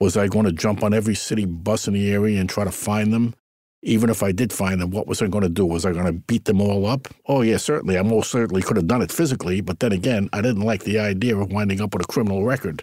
Was 0.00 0.16
I 0.16 0.28
going 0.28 0.46
to 0.46 0.52
jump 0.52 0.82
on 0.82 0.94
every 0.94 1.14
city 1.14 1.44
bus 1.44 1.86
in 1.86 1.92
the 1.92 2.10
area 2.10 2.40
and 2.40 2.48
try 2.48 2.64
to 2.64 2.72
find 2.72 3.12
them? 3.12 3.34
Even 3.82 4.08
if 4.08 4.22
I 4.22 4.32
did 4.32 4.50
find 4.50 4.80
them, 4.80 4.92
what 4.92 5.06
was 5.06 5.20
I 5.20 5.26
going 5.26 5.42
to 5.42 5.50
do? 5.50 5.66
Was 5.66 5.84
I 5.84 5.92
going 5.92 6.06
to 6.06 6.14
beat 6.14 6.46
them 6.46 6.62
all 6.62 6.86
up? 6.86 7.08
Oh, 7.26 7.42
yeah, 7.42 7.58
certainly. 7.58 7.98
I 7.98 8.02
most 8.02 8.30
certainly 8.30 8.62
could 8.62 8.78
have 8.78 8.86
done 8.86 9.02
it 9.02 9.12
physically, 9.12 9.60
but 9.60 9.80
then 9.80 9.92
again, 9.92 10.30
I 10.32 10.40
didn't 10.40 10.62
like 10.62 10.84
the 10.84 10.98
idea 10.98 11.36
of 11.36 11.52
winding 11.52 11.82
up 11.82 11.92
with 11.92 12.02
a 12.02 12.06
criminal 12.06 12.44
record. 12.44 12.82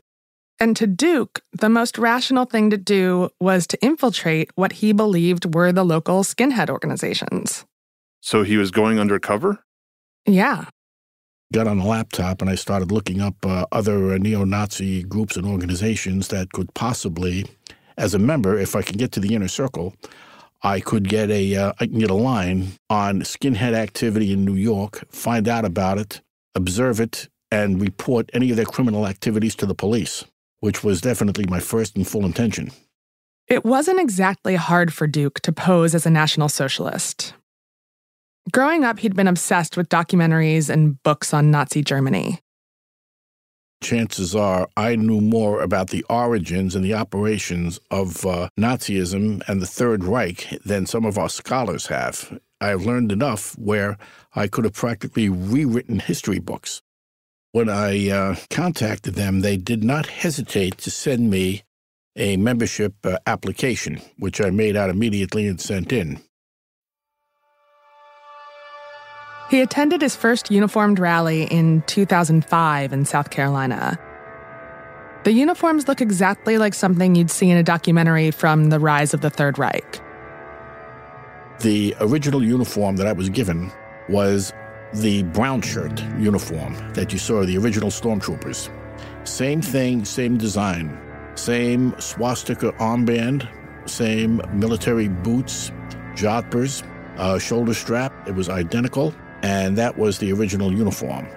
And 0.59 0.77
to 0.77 0.85
Duke, 0.85 1.41
the 1.53 1.69
most 1.69 1.97
rational 1.97 2.45
thing 2.45 2.69
to 2.69 2.77
do 2.77 3.31
was 3.39 3.65
to 3.65 3.83
infiltrate 3.83 4.51
what 4.53 4.73
he 4.73 4.93
believed 4.93 5.55
were 5.55 5.71
the 5.71 5.83
local 5.83 6.23
skinhead 6.23 6.69
organizations. 6.69 7.65
So 8.25 8.41
he 8.41 8.57
was 8.57 8.71
going 8.71 8.97
undercover? 8.97 9.63
Yeah. 10.25 10.65
Got 11.53 11.67
on 11.67 11.77
a 11.77 11.85
laptop 11.85 12.41
and 12.41 12.49
I 12.49 12.55
started 12.55 12.91
looking 12.91 13.21
up 13.21 13.35
uh, 13.45 13.67
other 13.71 14.13
uh, 14.13 14.17
neo 14.17 14.43
Nazi 14.43 15.03
groups 15.03 15.37
and 15.37 15.45
organizations 15.45 16.29
that 16.29 16.51
could 16.51 16.73
possibly, 16.73 17.45
as 17.99 18.15
a 18.15 18.19
member, 18.19 18.57
if 18.57 18.75
I 18.75 18.81
can 18.81 18.97
get 18.97 19.11
to 19.11 19.19
the 19.19 19.35
inner 19.35 19.47
circle, 19.47 19.93
I 20.63 20.79
could 20.79 21.07
get 21.07 21.29
a 21.29 21.55
uh, 21.55 21.73
I 21.79 21.85
can 21.85 21.99
get 21.99 22.09
a 22.09 22.15
line 22.15 22.69
on 22.89 23.21
skinhead 23.21 23.73
activity 23.73 24.33
in 24.33 24.43
New 24.43 24.55
York, 24.55 25.05
find 25.11 25.47
out 25.47 25.63
about 25.63 25.99
it, 25.99 26.21
observe 26.55 26.99
it, 26.99 27.29
and 27.51 27.79
report 27.79 28.31
any 28.33 28.49
of 28.49 28.55
their 28.55 28.65
criminal 28.65 29.05
activities 29.05 29.53
to 29.57 29.67
the 29.67 29.75
police, 29.75 30.25
which 30.61 30.83
was 30.83 30.99
definitely 30.99 31.45
my 31.47 31.59
first 31.59 31.95
and 31.95 32.07
full 32.07 32.25
intention. 32.25 32.71
It 33.47 33.63
wasn't 33.63 33.99
exactly 33.99 34.55
hard 34.55 34.91
for 34.95 35.05
Duke 35.05 35.41
to 35.41 35.51
pose 35.51 35.93
as 35.93 36.07
a 36.07 36.09
National 36.09 36.49
Socialist. 36.49 37.35
Growing 38.51 38.83
up, 38.83 38.99
he'd 38.99 39.15
been 39.15 39.27
obsessed 39.27 39.75
with 39.75 39.89
documentaries 39.89 40.69
and 40.69 41.01
books 41.03 41.33
on 41.33 41.49
Nazi 41.49 41.83
Germany. 41.83 42.39
Chances 43.81 44.35
are 44.35 44.67
I 44.77 44.95
knew 44.95 45.19
more 45.19 45.61
about 45.61 45.89
the 45.89 46.03
origins 46.09 46.75
and 46.75 46.83
the 46.83 46.93
operations 46.93 47.79
of 47.91 48.25
uh, 48.25 48.49
Nazism 48.59 49.41
and 49.47 49.61
the 49.61 49.67
Third 49.67 50.03
Reich 50.03 50.59
than 50.63 50.85
some 50.85 51.05
of 51.05 51.17
our 51.17 51.29
scholars 51.29 51.87
have. 51.87 52.39
I've 52.61 52.85
learned 52.85 53.11
enough 53.11 53.57
where 53.57 53.97
I 54.33 54.47
could 54.47 54.63
have 54.63 54.73
practically 54.73 55.27
rewritten 55.29 55.99
history 55.99 56.39
books. 56.39 56.81
When 57.51 57.69
I 57.69 58.09
uh, 58.09 58.35
contacted 58.49 59.15
them, 59.15 59.41
they 59.41 59.57
did 59.57 59.83
not 59.83 60.07
hesitate 60.07 60.77
to 60.79 60.91
send 60.91 61.29
me 61.29 61.63
a 62.15 62.37
membership 62.37 62.93
uh, 63.03 63.17
application, 63.27 64.01
which 64.17 64.39
I 64.39 64.49
made 64.49 64.75
out 64.75 64.89
immediately 64.89 65.47
and 65.47 65.59
sent 65.59 65.91
in. 65.91 66.21
He 69.49 69.61
attended 69.61 70.01
his 70.01 70.15
first 70.15 70.49
uniformed 70.49 70.97
rally 70.97 71.43
in 71.43 71.83
2005 71.83 72.93
in 72.93 73.05
South 73.05 73.29
Carolina. 73.29 73.99
The 75.23 75.31
uniforms 75.31 75.87
look 75.87 76.01
exactly 76.01 76.57
like 76.57 76.73
something 76.73 77.15
you'd 77.15 77.31
see 77.31 77.49
in 77.49 77.57
a 77.57 77.63
documentary 77.63 78.31
from 78.31 78.69
the 78.69 78.79
rise 78.79 79.13
of 79.13 79.21
the 79.21 79.29
Third 79.29 79.57
Reich. 79.57 80.01
The 81.59 81.95
original 81.99 82.43
uniform 82.43 82.95
that 82.97 83.07
I 83.07 83.13
was 83.13 83.29
given 83.29 83.71
was 84.09 84.51
the 84.93 85.23
brown 85.23 85.61
shirt 85.61 86.01
uniform 86.19 86.75
that 86.93 87.11
you 87.11 87.19
saw, 87.19 87.45
the 87.45 87.57
original 87.57 87.89
stormtroopers. 87.89 88.69
Same 89.27 89.61
thing, 89.61 90.05
same 90.05 90.37
design, 90.37 90.97
same 91.35 91.95
swastika 91.99 92.71
armband, 92.73 93.47
same 93.89 94.41
military 94.53 95.07
boots, 95.07 95.71
jodhpurs, 96.15 96.83
uh, 97.17 97.39
shoulder 97.39 97.73
strap. 97.73 98.27
It 98.27 98.35
was 98.35 98.49
identical, 98.49 99.13
and 99.45 99.77
that 99.77 99.97
was 99.97 100.17
the 100.17 100.33
original 100.33 100.73
uniform. 100.73 101.27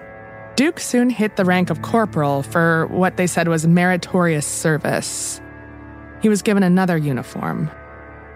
Duke 0.55 0.79
soon 0.79 1.11
hit 1.11 1.35
the 1.35 1.45
rank 1.45 1.69
of 1.69 1.83
corporal 1.83 2.41
for 2.41 2.87
what 2.87 3.17
they 3.17 3.27
said 3.27 3.47
was 3.47 3.67
meritorious 3.67 4.47
service. 4.47 5.39
He 6.21 6.27
was 6.27 6.41
given 6.41 6.63
another 6.63 6.97
uniform. 6.97 7.69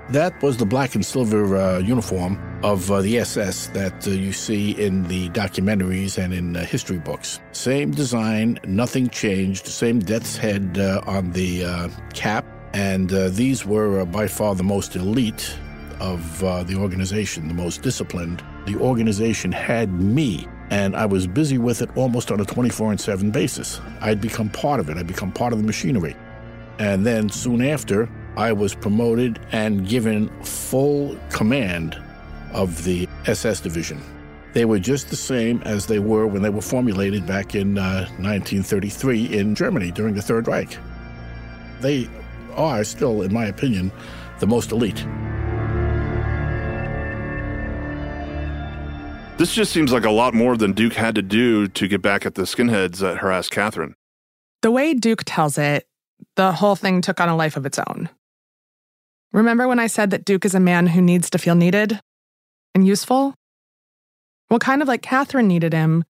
That 0.10 0.40
was 0.44 0.58
the 0.58 0.66
black 0.66 0.94
and 0.94 1.04
silver 1.04 1.58
uh, 1.58 1.80
uniform 1.80 2.40
of 2.62 2.92
uh, 2.92 3.02
the 3.02 3.18
SS 3.20 3.68
that 3.68 4.08
uh, 4.08 4.12
you 4.12 4.32
see 4.32 4.72
in 4.72 5.08
the 5.08 5.30
documentaries 5.30 6.24
and 6.24 6.34
in 6.34 6.56
uh, 6.56 6.66
history 6.66 7.00
books. 7.00 7.40
Same 7.52 7.92
design, 7.92 8.60
nothing 8.66 9.10
changed, 9.10 9.66
same 9.66 10.00
death's 10.00 10.38
head 10.38 10.78
uh, 10.78 11.02
on 11.08 11.32
the 11.32 11.66
uh, 11.66 11.90
cap, 12.14 12.46
and 12.74 13.10
these 13.36 13.66
were 13.66 14.06
by 14.06 14.28
far 14.28 14.56
the 14.56 14.64
most 14.64 14.96
elite 14.96 15.58
of 16.00 16.40
the 16.68 16.76
organization, 16.76 17.48
the 17.48 17.54
most 17.54 17.82
disciplined. 17.82 18.44
The 18.66 18.78
organization 18.78 19.52
had 19.52 19.92
me 19.92 20.48
and 20.70 20.96
I 20.96 21.06
was 21.06 21.28
busy 21.28 21.58
with 21.58 21.82
it 21.82 21.96
almost 21.96 22.32
on 22.32 22.40
a 22.40 22.46
24 22.46 22.92
and 22.92 23.00
7 23.00 23.30
basis. 23.30 23.80
I'd 24.02 24.20
become 24.20 24.50
part 24.50 24.80
of 24.80 24.90
it, 24.90 24.98
I'd 24.98 25.08
become 25.08 25.32
part 25.32 25.54
of 25.54 25.60
the 25.60 25.66
machinery. 25.66 26.16
And 26.80 27.06
then 27.06 27.30
soon 27.30 27.62
after, 27.62 28.10
I 28.36 28.52
was 28.54 28.74
promoted 28.74 29.40
and 29.52 29.88
given 29.88 30.30
full 30.42 31.16
command 31.30 32.02
of 32.54 32.84
the 32.84 33.08
SS 33.28 33.60
division. 33.60 34.02
They 34.54 34.66
were 34.66 34.80
just 34.80 35.10
the 35.10 35.16
same 35.16 35.62
as 35.64 35.86
they 35.88 36.00
were 36.00 36.28
when 36.28 36.42
they 36.42 36.50
were 36.50 36.62
formulated 36.62 37.26
back 37.26 37.56
in 37.56 37.78
uh, 37.78 38.08
1933 38.18 39.38
in 39.38 39.56
Germany 39.56 39.92
during 39.92 40.16
the 40.16 40.22
Third 40.22 40.48
Reich. 40.48 40.78
They 41.82 42.10
are 42.56 42.84
still, 42.84 43.22
in 43.24 43.34
my 43.34 43.46
opinion, 43.46 43.92
the 44.40 44.48
most 44.48 44.72
elite. 44.72 45.06
This 49.44 49.54
just 49.54 49.74
seems 49.74 49.92
like 49.92 50.06
a 50.06 50.10
lot 50.10 50.34
more 50.34 50.56
than 50.56 50.72
Duke 50.72 50.94
had 50.94 51.16
to 51.16 51.22
do 51.22 51.68
to 51.68 51.88
get 51.90 52.02
back 52.02 52.26
at 52.26 52.36
the 52.36 52.44
skinheads 52.44 53.00
that 53.00 53.18
harassed 53.18 53.52
Catherine. 53.52 53.94
The 54.62 54.72
way 54.72 54.94
Duke 54.94 55.24
tells 55.26 55.58
it, 55.58 55.86
the 56.38 56.54
whole 56.54 56.78
thing 56.78 57.02
took 57.02 57.20
on 57.20 57.28
a 57.28 57.36
life 57.36 57.58
of 57.58 57.66
its 57.66 57.78
own. 57.78 58.08
Remember 59.34 59.68
when 59.68 59.80
I 59.80 59.88
said 59.88 60.12
that 60.12 60.24
Duke 60.24 60.46
is 60.46 60.56
a 60.56 60.62
man 60.62 60.88
who 60.88 61.02
needs 61.02 61.30
to 61.30 61.38
feel 61.38 61.56
needed 61.56 62.00
and 62.74 62.88
useful? 62.88 63.36
Well, 64.50 64.60
kind 64.60 64.82
of 64.82 64.88
like 64.88 65.02
Catherine 65.02 65.50
needed 65.50 65.74
him, 65.74 66.06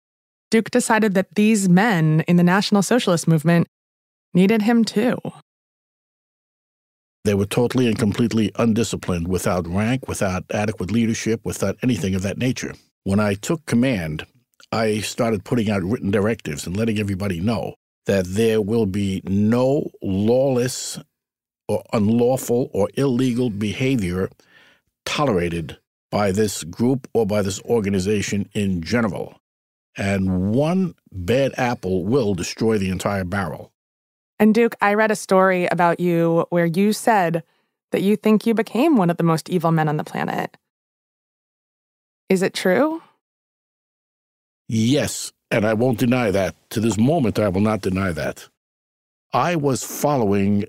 Duke 0.51 0.71
decided 0.71 1.15
that 1.15 1.35
these 1.35 1.71
men 1.71 2.25
in 2.29 2.37
the 2.37 2.43
National 2.43 2.83
Socialist 2.83 3.27
movement 3.27 3.67
needed 4.35 4.61
him 4.61 4.85
too. 4.85 5.17
They 7.25 7.33
were 7.33 7.47
totally 7.47 7.87
and 7.87 7.99
completely 7.99 8.53
undisciplined, 8.57 9.27
without 9.27 9.67
rank, 9.67 10.07
without 10.07 10.45
adequate 10.51 10.91
leadership, 10.91 11.41
without 11.45 11.79
anything 11.83 12.15
of 12.15 12.21
that 12.21 12.37
nature. 12.37 12.75
When 13.05 13.21
I 13.21 13.35
took 13.35 13.67
command, 13.67 14.27
I 14.71 15.01
started 15.01 15.45
putting 15.45 15.71
out 15.71 15.83
written 15.83 16.11
directives 16.11 16.67
and 16.67 16.77
letting 16.77 16.99
everybody 16.99 17.41
know 17.41 17.75
that 18.07 18.25
there 18.27 18.61
will 18.61 18.87
be 18.87 19.23
no 19.25 19.91
lawless 20.01 20.99
or 21.69 21.83
unlawful 21.93 22.71
or 22.73 22.89
illegal 22.95 23.51
behavior 23.51 24.31
tolerated 25.05 25.79
by 26.11 26.31
this 26.31 26.65
group 26.65 27.09
or 27.13 27.27
by 27.27 27.43
this 27.43 27.61
organization 27.63 28.49
in 28.53 28.83
general. 28.83 29.41
And 29.97 30.53
one 30.53 30.95
bad 31.11 31.53
apple 31.57 32.05
will 32.05 32.35
destroy 32.35 32.79
the 32.79 32.91
entire 32.91 33.25
barrel. 33.25 33.73
And 34.39 34.55
Duke, 34.55 34.75
I 34.81 34.95
read 34.95 35.11
a 35.11 35.17
story 35.17 35.67
about 35.67 36.01
you 36.01 36.47
where 36.51 36.67
you 36.67 36.93
said 36.93 37.43
that 37.91 38.03
you 38.03 38.17
think 38.17 38.47
you 38.47 38.55
became 38.55 38.97
one 38.97 39.11
of 39.11 39.17
the 39.17 39.23
most 39.23 39.49
evil 39.49 39.71
men 39.71 39.89
on 39.89 39.97
the 39.97 40.05
planet. 40.05 40.57
Is 42.33 42.41
it 42.41 42.55
true? 42.55 43.03
Yes, 44.67 45.35
and 45.51 45.67
I 45.67 45.75
won't 45.75 45.99
deny 45.99 46.31
that. 46.31 46.57
To 46.71 46.81
this 46.81 46.97
moment, 46.97 47.39
I 47.39 47.51
will 47.51 47.61
not 47.61 47.83
deny 47.83 48.11
that. 48.13 48.49
I 49.35 49.55
was 49.55 49.85
following 49.85 50.65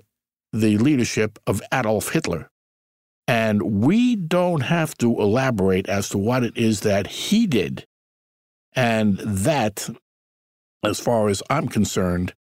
the 0.52 0.76
leadership 0.76 1.38
of 1.46 1.62
Adolf 1.72 2.10
Hitler. 2.10 2.50
And 3.26 3.82
we 3.82 4.14
don't 4.14 4.60
have 4.60 4.94
to 4.98 5.18
elaborate 5.18 5.88
as 5.88 6.10
to 6.10 6.18
what 6.18 6.44
it 6.44 6.54
is 6.54 6.80
that 6.80 7.06
he 7.06 7.46
did. 7.46 7.86
And 8.74 9.16
that, 9.20 9.88
as 10.84 11.00
far 11.00 11.30
as 11.30 11.42
I'm 11.48 11.68
concerned, 11.68 12.34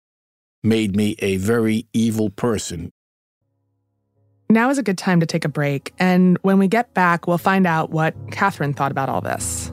made 0.65 0.97
me 0.97 1.15
a 1.21 1.37
very 1.37 1.87
evil 1.93 2.29
person. 2.29 2.91
Now 4.53 4.69
is 4.69 4.77
a 4.77 4.83
good 4.83 4.99
time 4.99 5.21
to 5.21 5.25
take 5.25 5.47
a 5.47 5.49
break, 5.49 5.95
and 5.99 6.37
when 6.43 6.59
we 6.59 6.69
get 6.69 6.93
back, 6.93 7.27
we'll 7.27 7.39
find 7.39 7.67
out 7.67 7.89
what 7.89 8.15
Catherine 8.31 8.75
thought 8.75 8.91
about 8.91 9.09
all 9.09 9.23
this. 9.23 9.73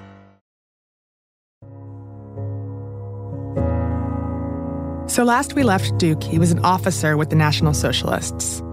So 5.11 5.25
last 5.25 5.55
we 5.55 5.63
left 5.63 5.97
Duke, 5.97 6.23
he 6.23 6.39
was 6.39 6.53
an 6.53 6.59
officer 6.59 7.17
with 7.17 7.29
the 7.29 7.35
National 7.35 7.73
Socialists. 7.73 8.63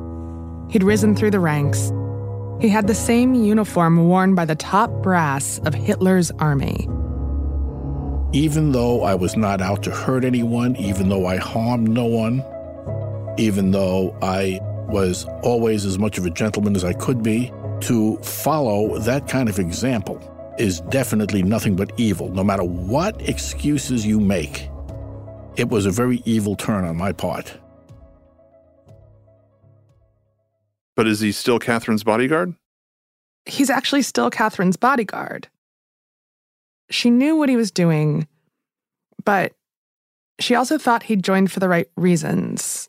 He'd 0.71 0.85
risen 0.85 1.17
through 1.17 1.33
the 1.33 1.41
ranks. 1.41 1.91
He 2.61 2.69
had 2.69 2.87
the 2.87 2.95
same 2.95 3.35
uniform 3.35 4.07
worn 4.07 4.37
by 4.37 4.45
the 4.45 4.55
top 4.55 4.89
brass 5.03 5.59
of 5.65 5.75
Hitler's 5.75 6.31
army. 6.39 6.89
Even 8.33 8.71
though 8.71 9.03
I 9.03 9.17
was 9.17 9.37
not 9.37 9.61
out 9.61 9.83
to 9.83 9.91
hurt 9.91 10.25
anyone, 10.25 10.77
even 10.77 11.09
though 11.09 11.27
I 11.27 11.39
harmed 11.39 11.89
no 11.89 12.05
one, 12.05 12.45
even 13.37 13.73
though 13.73 14.17
I 14.23 14.61
was 14.89 15.27
always 15.43 15.85
as 15.85 15.99
much 15.99 16.19
of 16.19 16.25
a 16.25 16.31
gentleman 16.31 16.77
as 16.77 16.85
I 16.85 16.93
could 16.93 17.21
be, 17.21 17.53
to 17.81 18.17
follow 18.19 18.97
that 19.01 19.27
kind 19.27 19.49
of 19.49 19.59
example 19.59 20.23
is 20.57 20.83
definitely 20.83 21.43
nothing 21.43 21.75
but 21.75 21.91
evil, 21.97 22.29
no 22.29 22.45
matter 22.45 22.63
what 22.63 23.21
excuses 23.29 24.07
you 24.07 24.21
make. 24.21 24.69
It 25.59 25.69
was 25.69 25.87
a 25.87 25.91
very 25.91 26.23
evil 26.25 26.55
turn 26.55 26.85
on 26.85 26.97
my 26.97 27.11
part. 27.13 27.59
But 30.95 31.09
is 31.09 31.19
he 31.19 31.33
still 31.33 31.59
Catherine's 31.59 32.05
bodyguard? 32.05 32.55
He's 33.45 33.69
actually 33.69 34.03
still 34.03 34.31
Catherine's 34.31 34.77
bodyguard. 34.77 35.49
She 36.91 37.11
knew 37.11 37.35
what 37.35 37.49
he 37.49 37.57
was 37.57 37.73
doing, 37.73 38.29
but 39.25 39.53
she 40.39 40.55
also 40.55 40.79
thought 40.79 41.03
he'd 41.03 41.25
joined 41.25 41.51
for 41.51 41.59
the 41.59 41.69
right 41.69 41.91
reasons. 41.97 42.89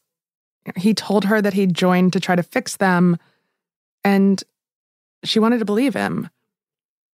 He 0.75 0.93
told 0.93 1.25
her 1.25 1.41
that 1.41 1.53
he'd 1.53 1.73
joined 1.73 2.13
to 2.13 2.19
try 2.19 2.35
to 2.35 2.43
fix 2.43 2.77
them, 2.77 3.17
and 4.03 4.43
she 5.23 5.39
wanted 5.39 5.57
to 5.57 5.65
believe 5.65 5.95
him. 5.95 6.29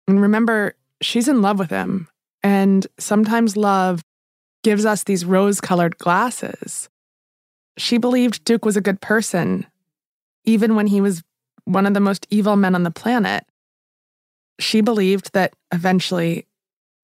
And 0.07 0.21
remember, 0.21 0.75
she's 1.01 1.27
in 1.27 1.41
love 1.41 1.57
with 1.57 1.71
him, 1.71 2.07
and 2.43 2.85
sometimes 2.99 3.57
love 3.57 4.03
gives 4.63 4.85
us 4.85 5.03
these 5.03 5.25
rose 5.25 5.61
colored 5.61 5.97
glasses. 5.97 6.89
She 7.77 7.97
believed 7.97 8.43
Duke 8.43 8.65
was 8.65 8.77
a 8.77 8.81
good 8.81 9.01
person, 9.01 9.65
even 10.45 10.75
when 10.75 10.87
he 10.87 11.01
was 11.01 11.23
one 11.65 11.85
of 11.85 11.93
the 11.93 11.99
most 11.99 12.27
evil 12.29 12.55
men 12.55 12.75
on 12.75 12.83
the 12.83 12.91
planet. 12.91 13.45
She 14.59 14.81
believed 14.81 15.33
that 15.33 15.53
eventually 15.71 16.45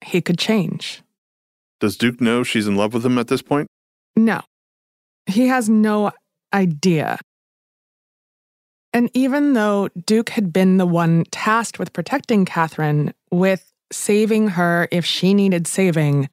he 0.04 0.20
could 0.20 0.38
change. 0.38 1.02
Does 1.80 1.96
Duke 1.96 2.20
know 2.20 2.42
she's 2.42 2.66
in 2.66 2.76
love 2.76 2.94
with 2.94 3.04
him 3.04 3.18
at 3.18 3.28
this 3.28 3.42
point? 3.42 3.68
No, 4.16 4.42
he 5.26 5.48
has 5.48 5.68
no 5.68 6.12
idea. 6.52 7.18
And 8.92 9.10
even 9.12 9.52
though 9.52 9.88
Duke 10.06 10.30
had 10.30 10.52
been 10.52 10.78
the 10.78 10.86
one 10.86 11.24
tasked 11.30 11.78
with 11.78 11.92
protecting 11.92 12.46
Catherine, 12.46 13.12
with 13.30 13.72
saving 13.92 14.48
her 14.48 14.88
if 14.90 15.04
she 15.04 15.34
needed 15.34 15.66
saving, 15.66 16.30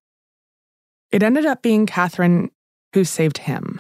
it 1.14 1.24
ended 1.24 1.46
up 1.46 1.62
being 1.62 1.86
Catherine 1.86 2.50
who 2.94 3.06
saved 3.06 3.38
him. 3.38 3.80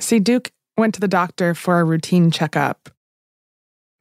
See, 0.00 0.18
Duke 0.18 0.50
went 0.76 0.94
to 0.94 1.00
the 1.00 1.08
doctor 1.08 1.54
for 1.54 1.80
a 1.80 1.84
routine 1.84 2.30
checkup. 2.30 2.90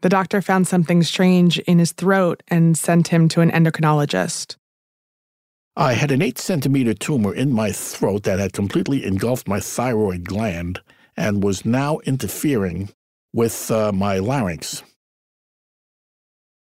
The 0.02 0.10
doctor 0.10 0.42
found 0.42 0.68
something 0.68 1.04
strange 1.04 1.60
in 1.60 1.80
his 1.80 1.92
throat 1.92 2.44
and 2.48 2.78
sent 2.78 3.10
him 3.10 3.30
to 3.30 3.42
an 3.42 3.52
endocrinologist. 3.52 4.58
I 5.76 5.94
had 5.94 6.12
an 6.12 6.24
eight 6.24 6.40
centimeter 6.40 6.96
tumor 6.96 7.34
in 7.34 7.52
my 7.52 7.72
throat 7.72 8.24
that 8.24 8.40
had 8.40 8.54
completely 8.54 9.06
engulfed 9.06 9.48
my 9.48 9.60
thyroid 9.60 10.26
gland 10.26 10.82
and 11.16 11.44
was 11.44 11.66
now 11.66 12.00
interfering 12.00 12.90
with 13.34 13.70
uh, 13.70 13.92
my 13.92 14.18
larynx. 14.18 14.82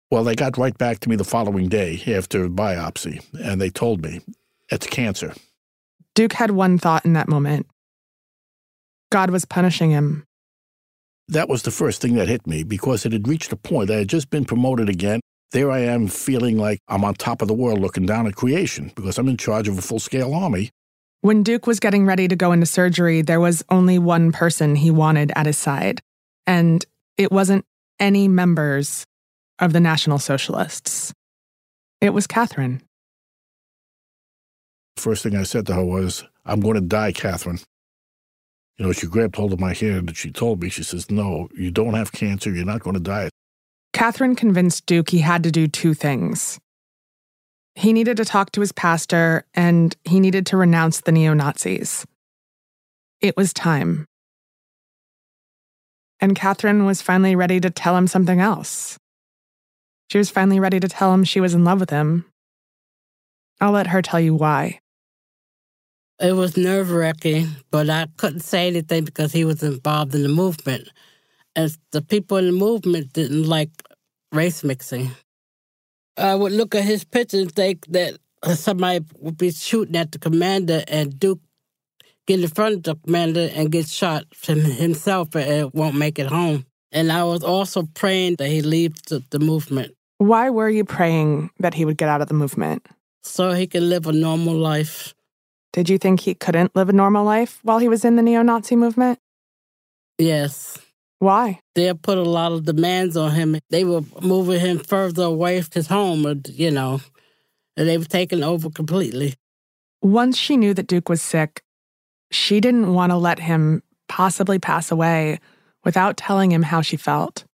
Well, 0.10 0.24
they 0.24 0.36
got 0.36 0.58
right 0.58 0.78
back 0.78 1.00
to 1.00 1.10
me 1.10 1.18
the 1.18 1.24
following 1.24 1.68
day 1.68 2.02
after 2.08 2.50
biopsy, 2.50 3.24
and 3.42 3.60
they 3.60 3.70
told 3.70 4.02
me 4.04 4.22
it's 4.72 4.88
cancer. 4.88 5.34
Duke 6.16 6.34
had 6.34 6.52
one 6.52 6.78
thought 6.78 7.06
in 7.06 7.14
that 7.14 7.30
moment 7.30 7.68
God 9.12 9.30
was 9.30 9.46
punishing 9.46 9.92
him. 9.92 10.26
That 11.28 11.50
was 11.50 11.64
the 11.64 11.72
first 11.72 12.02
thing 12.02 12.16
that 12.16 12.28
hit 12.28 12.48
me 12.48 12.64
because 12.64 13.06
it 13.06 13.14
had 13.14 13.28
reached 13.28 13.52
a 13.52 13.56
point. 13.56 13.92
I 13.92 13.96
had 13.96 14.08
just 14.08 14.30
been 14.30 14.46
promoted 14.46 14.90
again. 14.90 15.20
There 15.52 15.70
I 15.70 15.80
am 15.80 16.08
feeling 16.08 16.58
like 16.58 16.80
I'm 16.88 17.04
on 17.04 17.14
top 17.16 17.42
of 17.42 17.48
the 17.48 17.54
world 17.54 17.80
looking 17.80 18.06
down 18.06 18.26
at 18.26 18.36
creation 18.36 18.92
because 18.96 19.18
I'm 19.18 19.28
in 19.28 19.38
charge 19.38 19.68
of 19.68 19.78
a 19.78 19.82
full 19.82 20.00
scale 20.00 20.34
army. 20.34 20.72
When 21.22 21.44
Duke 21.44 21.68
was 21.68 21.80
getting 21.80 22.06
ready 22.06 22.28
to 22.28 22.36
go 22.36 22.52
into 22.52 22.66
surgery, 22.66 23.22
there 23.22 23.40
was 23.40 23.64
only 23.70 24.00
one 24.00 24.32
person 24.32 24.76
he 24.76 24.92
wanted 24.92 25.32
at 25.36 25.46
his 25.46 25.58
side, 25.58 26.02
and 26.48 26.84
it 27.18 27.32
wasn't 27.32 27.66
any 28.00 28.28
members 28.28 29.06
of 29.60 29.74
the 29.74 29.80
National 29.80 30.20
Socialists. 30.20 31.14
It 32.00 32.14
was 32.14 32.26
Catherine. 32.26 32.82
First 35.02 35.24
thing 35.24 35.36
I 35.36 35.42
said 35.42 35.66
to 35.66 35.74
her 35.74 35.84
was, 35.84 36.24
I'm 36.46 36.60
going 36.60 36.76
to 36.76 36.82
die, 36.82 37.12
Catherine. 37.12 37.58
You 38.78 38.86
know, 38.86 38.92
she 38.92 39.08
grabbed 39.08 39.36
hold 39.36 39.52
of 39.52 39.60
my 39.60 39.74
hand 39.74 40.10
and 40.10 40.16
she 40.16 40.32
told 40.32 40.62
me, 40.62 40.70
she 40.70 40.84
says, 40.84 41.10
No, 41.10 41.50
you 41.56 41.72
don't 41.72 41.96
have 41.96 42.12
cancer. 42.12 42.52
You're 42.52 42.66
not 42.66 42.84
going 42.84 42.94
to 42.94 43.00
die. 43.00 43.30
Catherine 43.94 44.36
convinced 44.36 44.86
Duke 44.86 45.10
he 45.10 45.18
had 45.18 45.42
to 45.42 45.50
do 45.50 45.68
two 45.68 45.96
things. 45.96 46.60
He 47.74 47.94
needed 47.94 48.16
to 48.18 48.26
talk 48.26 48.52
to 48.52 48.62
his 48.62 48.72
pastor 48.72 49.44
and 49.56 49.96
he 50.04 50.20
needed 50.20 50.46
to 50.48 50.58
renounce 50.58 51.02
the 51.02 51.12
neo 51.12 51.34
Nazis. 51.34 52.06
It 53.22 53.36
was 53.36 53.54
time. 53.54 54.06
And 56.20 56.36
Catherine 56.36 56.86
was 56.86 57.02
finally 57.02 57.36
ready 57.36 57.60
to 57.60 57.72
tell 57.72 57.98
him 57.98 58.06
something 58.06 58.40
else. 58.40 59.00
She 60.12 60.20
was 60.20 60.30
finally 60.30 60.60
ready 60.60 60.80
to 60.80 60.88
tell 60.88 61.12
him 61.12 61.24
she 61.24 61.40
was 61.40 61.56
in 61.56 61.64
love 61.64 61.80
with 61.80 61.90
him. 61.90 62.26
I'll 63.60 63.72
let 63.72 63.88
her 63.88 64.04
tell 64.04 64.20
you 64.20 64.36
why. 64.36 64.81
It 66.22 66.34
was 66.34 66.56
nerve 66.56 66.92
wracking, 66.92 67.48
but 67.72 67.90
I 67.90 68.06
couldn't 68.18 68.42
say 68.42 68.68
anything 68.68 69.06
because 69.06 69.32
he 69.32 69.44
was 69.44 69.64
involved 69.64 70.14
in 70.14 70.22
the 70.22 70.30
movement. 70.30 70.88
And 71.56 71.76
the 71.92 72.04
people 72.04 72.38
in 72.38 72.46
the 72.46 72.52
movement 72.52 73.14
didn't 73.14 73.46
like 73.46 73.72
race 74.32 74.64
mixing. 74.64 75.10
I 76.18 76.36
would 76.36 76.52
look 76.52 76.76
at 76.76 76.84
his 76.84 77.04
picture 77.04 77.40
and 77.40 77.52
think 77.52 77.88
that 77.88 78.20
somebody 78.54 79.04
would 79.18 79.38
be 79.38 79.50
shooting 79.50 79.96
at 79.96 80.12
the 80.12 80.20
commander 80.20 80.84
and 80.88 81.18
Duke 81.20 81.40
get 82.28 82.40
in 82.40 82.48
front 82.50 82.76
of 82.76 82.84
the 82.84 82.96
commander 82.98 83.50
and 83.56 83.72
get 83.72 83.88
shot 83.88 84.26
himself 84.44 85.36
and 85.36 85.74
won't 85.74 85.96
make 85.96 86.20
it 86.20 86.28
home. 86.28 86.68
And 86.92 87.12
I 87.12 87.24
was 87.24 87.44
also 87.44 87.88
praying 87.96 88.36
that 88.36 88.50
he 88.50 88.62
leaves 88.62 89.02
the, 89.04 89.24
the 89.32 89.40
movement. 89.40 89.96
Why 90.20 90.52
were 90.52 90.70
you 90.70 90.86
praying 90.86 91.50
that 91.60 91.74
he 91.74 91.84
would 91.84 91.98
get 91.98 92.10
out 92.10 92.22
of 92.22 92.28
the 92.28 92.36
movement? 92.36 92.86
So 93.24 93.54
he 93.54 93.66
could 93.66 93.82
live 93.82 94.06
a 94.06 94.12
normal 94.12 94.56
life. 94.56 95.16
Did 95.74 95.90
you 95.90 95.98
think 95.98 96.22
he 96.22 96.34
couldn't 96.34 96.76
live 96.76 96.90
a 96.90 96.94
normal 96.94 97.24
life 97.24 97.60
while 97.64 97.80
he 97.80 97.88
was 97.88 98.04
in 98.04 98.18
the 98.18 98.22
neo 98.22 98.42
Nazi 98.42 98.76
movement? 98.76 99.20
Yes. 100.18 100.78
Why? 101.20 101.60
They 101.76 101.94
put 101.94 102.18
a 102.18 102.24
lot 102.24 102.52
of 102.52 102.66
demands 102.66 103.16
on 103.16 103.32
him. 103.32 103.58
They 103.70 103.84
were 103.84 104.02
moving 104.22 104.60
him 104.60 104.80
further 104.80 105.24
away 105.24 105.62
from 105.62 105.72
his 105.74 105.88
home, 105.88 106.42
you 106.48 106.72
know, 106.72 107.00
and 107.78 107.88
they 107.88 107.98
were 107.98 108.06
taking 108.06 108.44
over 108.44 108.70
completely. 108.70 109.36
Once 110.02 110.38
she 110.38 110.58
knew 110.58 110.74
that 110.74 110.88
Duke 110.88 111.10
was 111.10 111.22
sick, 111.22 111.62
she 112.32 112.60
didn't 112.60 112.94
want 112.94 113.12
to 113.12 113.18
let 113.18 113.40
him 113.40 113.84
possibly 114.10 114.60
pass 114.60 114.92
away 114.92 115.40
without 115.86 116.18
telling 116.18 116.52
him 116.52 116.64
how 116.64 116.82
she 116.82 116.98
felt. 116.98 117.46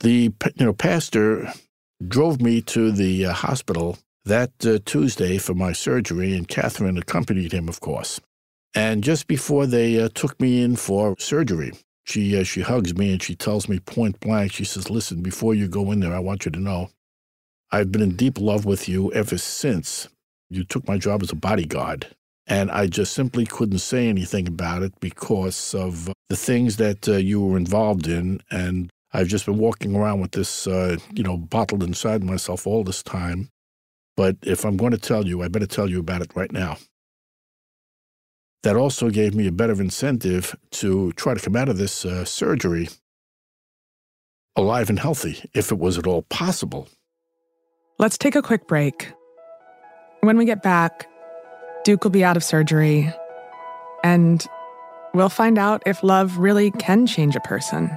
The 0.00 0.32
you 0.56 0.66
know 0.66 0.72
pastor 0.72 1.52
drove 2.06 2.40
me 2.40 2.60
to 2.62 2.92
the 2.92 3.26
uh, 3.26 3.32
hospital 3.32 3.98
that 4.28 4.52
uh, 4.64 4.78
Tuesday 4.84 5.38
for 5.38 5.54
my 5.54 5.72
surgery, 5.72 6.34
and 6.36 6.46
Catherine 6.46 6.98
accompanied 6.98 7.52
him, 7.52 7.68
of 7.68 7.80
course. 7.80 8.20
And 8.74 9.02
just 9.02 9.26
before 9.26 9.66
they 9.66 10.00
uh, 10.00 10.08
took 10.14 10.38
me 10.40 10.62
in 10.62 10.76
for 10.76 11.16
surgery, 11.18 11.72
she 12.04 12.38
uh, 12.38 12.44
she 12.44 12.60
hugs 12.60 12.94
me 12.96 13.12
and 13.12 13.22
she 13.22 13.34
tells 13.34 13.68
me 13.68 13.80
point 13.80 14.20
blank. 14.20 14.52
She 14.52 14.64
says, 14.64 14.90
"Listen, 14.90 15.22
before 15.22 15.54
you 15.54 15.68
go 15.68 15.90
in 15.90 16.00
there, 16.00 16.14
I 16.14 16.20
want 16.20 16.44
you 16.44 16.50
to 16.52 16.60
know, 16.60 16.90
I've 17.72 17.90
been 17.90 18.02
in 18.02 18.16
deep 18.16 18.38
love 18.38 18.64
with 18.64 18.88
you 18.88 19.12
ever 19.12 19.36
since 19.38 20.08
you 20.48 20.64
took 20.64 20.86
my 20.86 20.98
job 20.98 21.22
as 21.22 21.32
a 21.32 21.36
bodyguard." 21.36 22.14
And 22.46 22.70
I 22.70 22.86
just 22.86 23.12
simply 23.12 23.44
couldn't 23.44 23.80
say 23.80 24.08
anything 24.08 24.48
about 24.48 24.82
it 24.82 24.94
because 25.00 25.74
of 25.74 26.10
the 26.30 26.36
things 26.36 26.76
that 26.76 27.06
uh, 27.06 27.16
you 27.16 27.44
were 27.44 27.58
involved 27.58 28.06
in. 28.06 28.40
And 28.50 28.90
I've 29.12 29.28
just 29.28 29.44
been 29.44 29.58
walking 29.58 29.94
around 29.94 30.20
with 30.20 30.32
this, 30.32 30.66
uh, 30.66 30.96
you 31.12 31.22
know, 31.22 31.36
bottled 31.36 31.82
inside 31.82 32.24
myself 32.24 32.66
all 32.66 32.84
this 32.84 33.02
time. 33.02 33.50
But 34.18 34.36
if 34.42 34.64
I'm 34.64 34.76
going 34.76 34.90
to 34.90 34.98
tell 34.98 35.24
you, 35.24 35.44
I 35.44 35.48
better 35.48 35.68
tell 35.68 35.88
you 35.88 36.00
about 36.00 36.22
it 36.22 36.32
right 36.34 36.50
now 36.50 36.76
that 38.64 38.74
also 38.74 39.10
gave 39.10 39.32
me 39.34 39.46
a 39.46 39.52
better 39.52 39.80
incentive 39.80 40.56
to 40.72 41.12
try 41.12 41.34
to 41.34 41.40
come 41.40 41.54
out 41.54 41.68
of 41.68 41.78
this 41.78 42.04
uh, 42.04 42.24
surgery 42.24 42.88
alive 44.56 44.90
and 44.90 44.98
healthy, 44.98 45.48
if 45.54 45.70
it 45.70 45.78
was 45.78 45.96
at 45.98 46.06
all 46.08 46.22
possible. 46.22 46.88
Let's 48.00 48.18
take 48.18 48.34
a 48.34 48.42
quick 48.42 48.66
break. 48.66 49.12
When 50.22 50.36
we 50.36 50.44
get 50.44 50.64
back, 50.64 51.08
Duke 51.84 52.02
will 52.02 52.10
be 52.10 52.24
out 52.24 52.36
of 52.36 52.42
surgery, 52.42 53.12
and 54.02 54.44
we'll 55.14 55.28
find 55.28 55.58
out 55.58 55.84
if 55.86 56.02
love 56.02 56.38
really 56.38 56.72
can 56.72 57.06
change 57.06 57.36
a 57.36 57.40
person. 57.40 57.96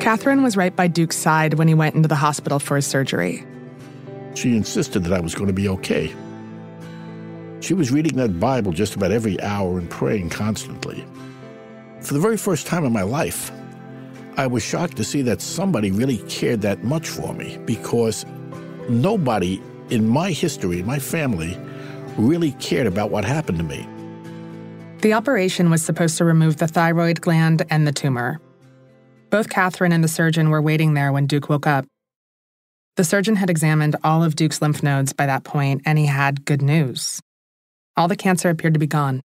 Catherine 0.00 0.42
was 0.42 0.56
right 0.56 0.74
by 0.74 0.88
Duke's 0.88 1.16
side 1.16 1.54
when 1.54 1.68
he 1.68 1.74
went 1.74 1.94
into 1.94 2.08
the 2.08 2.16
hospital 2.16 2.58
for 2.58 2.74
his 2.74 2.86
surgery. 2.86 3.44
She 4.34 4.56
insisted 4.56 5.04
that 5.04 5.12
I 5.12 5.20
was 5.20 5.34
going 5.34 5.48
to 5.48 5.52
be 5.52 5.68
okay. 5.68 6.12
She 7.60 7.74
was 7.74 7.92
reading 7.92 8.16
that 8.16 8.40
Bible 8.40 8.72
just 8.72 8.96
about 8.96 9.12
every 9.12 9.38
hour 9.42 9.78
and 9.78 9.90
praying 9.90 10.30
constantly. 10.30 11.04
For 12.00 12.14
the 12.14 12.20
very 12.20 12.38
first 12.38 12.66
time 12.66 12.86
in 12.86 12.92
my 12.94 13.02
life, 13.02 13.52
I 14.38 14.46
was 14.46 14.62
shocked 14.62 14.96
to 14.96 15.04
see 15.04 15.20
that 15.22 15.42
somebody 15.42 15.90
really 15.90 16.18
cared 16.28 16.62
that 16.62 16.82
much 16.82 17.06
for 17.06 17.34
me 17.34 17.58
because 17.66 18.24
nobody 18.88 19.60
in 19.90 20.08
my 20.08 20.30
history, 20.30 20.80
in 20.80 20.86
my 20.86 20.98
family, 20.98 21.58
really 22.16 22.52
cared 22.52 22.86
about 22.86 23.10
what 23.10 23.26
happened 23.26 23.58
to 23.58 23.64
me. 23.64 23.86
The 25.00 25.14
operation 25.14 25.70
was 25.70 25.82
supposed 25.82 26.18
to 26.18 26.26
remove 26.26 26.58
the 26.58 26.68
thyroid 26.68 27.22
gland 27.22 27.64
and 27.70 27.86
the 27.86 27.92
tumor. 27.92 28.38
Both 29.30 29.48
Catherine 29.48 29.92
and 29.92 30.04
the 30.04 30.08
surgeon 30.08 30.50
were 30.50 30.60
waiting 30.60 30.92
there 30.92 31.10
when 31.10 31.26
Duke 31.26 31.48
woke 31.48 31.66
up. 31.66 31.86
The 32.96 33.04
surgeon 33.04 33.36
had 33.36 33.48
examined 33.48 33.96
all 34.04 34.22
of 34.22 34.36
Duke's 34.36 34.60
lymph 34.60 34.82
nodes 34.82 35.14
by 35.14 35.24
that 35.24 35.42
point, 35.42 35.80
and 35.86 35.98
he 35.98 36.04
had 36.04 36.44
good 36.44 36.60
news. 36.60 37.22
All 37.96 38.08
the 38.08 38.16
cancer 38.16 38.50
appeared 38.50 38.74
to 38.74 38.80
be 38.80 38.86
gone. 38.86 39.22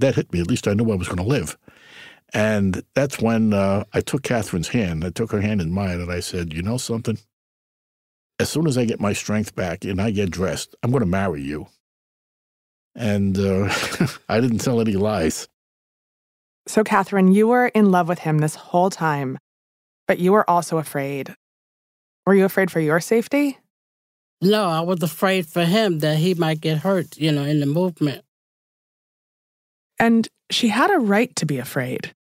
That 0.00 0.16
hit 0.16 0.30
me. 0.34 0.40
At 0.40 0.48
least 0.48 0.68
I 0.68 0.74
knew 0.74 0.92
I 0.92 0.96
was 0.96 1.08
going 1.08 1.16
to 1.16 1.22
live. 1.22 1.56
And 2.34 2.82
that's 2.94 3.18
when 3.18 3.54
uh, 3.54 3.84
I 3.94 4.02
took 4.02 4.22
Catherine's 4.22 4.68
hand. 4.68 5.02
I 5.02 5.08
took 5.08 5.32
her 5.32 5.40
hand 5.40 5.62
in 5.62 5.72
mine, 5.72 5.98
and 5.98 6.12
I 6.12 6.20
said, 6.20 6.52
You 6.52 6.60
know 6.60 6.76
something? 6.76 7.18
As 8.38 8.50
soon 8.50 8.66
as 8.66 8.76
I 8.76 8.84
get 8.84 9.00
my 9.00 9.14
strength 9.14 9.54
back 9.54 9.86
and 9.86 9.98
I 9.98 10.10
get 10.10 10.30
dressed, 10.30 10.76
I'm 10.82 10.90
going 10.90 11.00
to 11.00 11.06
marry 11.06 11.40
you 11.40 11.68
and 12.98 13.38
uh, 13.38 13.72
I 14.28 14.40
didn't 14.40 14.58
tell 14.58 14.80
any 14.80 14.94
lies. 14.94 15.48
So, 16.66 16.84
Catherine, 16.84 17.32
you 17.32 17.48
were 17.48 17.68
in 17.68 17.90
love 17.90 18.08
with 18.08 18.18
him 18.18 18.38
this 18.38 18.54
whole 18.54 18.90
time, 18.90 19.38
but 20.06 20.18
you 20.18 20.32
were 20.32 20.48
also 20.50 20.76
afraid. 20.76 21.34
Were 22.26 22.34
you 22.34 22.44
afraid 22.44 22.70
for 22.70 22.80
your 22.80 23.00
safety? 23.00 23.58
No, 24.42 24.64
I 24.64 24.80
was 24.80 25.02
afraid 25.02 25.46
for 25.46 25.64
him 25.64 26.00
that 26.00 26.18
he 26.18 26.34
might 26.34 26.60
get 26.60 26.78
hurt, 26.78 27.16
you 27.16 27.32
know, 27.32 27.44
in 27.44 27.60
the 27.60 27.66
movement. 27.66 28.22
And 29.98 30.28
she 30.50 30.68
had 30.68 30.90
a 30.90 30.98
right 30.98 31.34
to 31.36 31.46
be 31.46 31.58
afraid. 31.58 32.14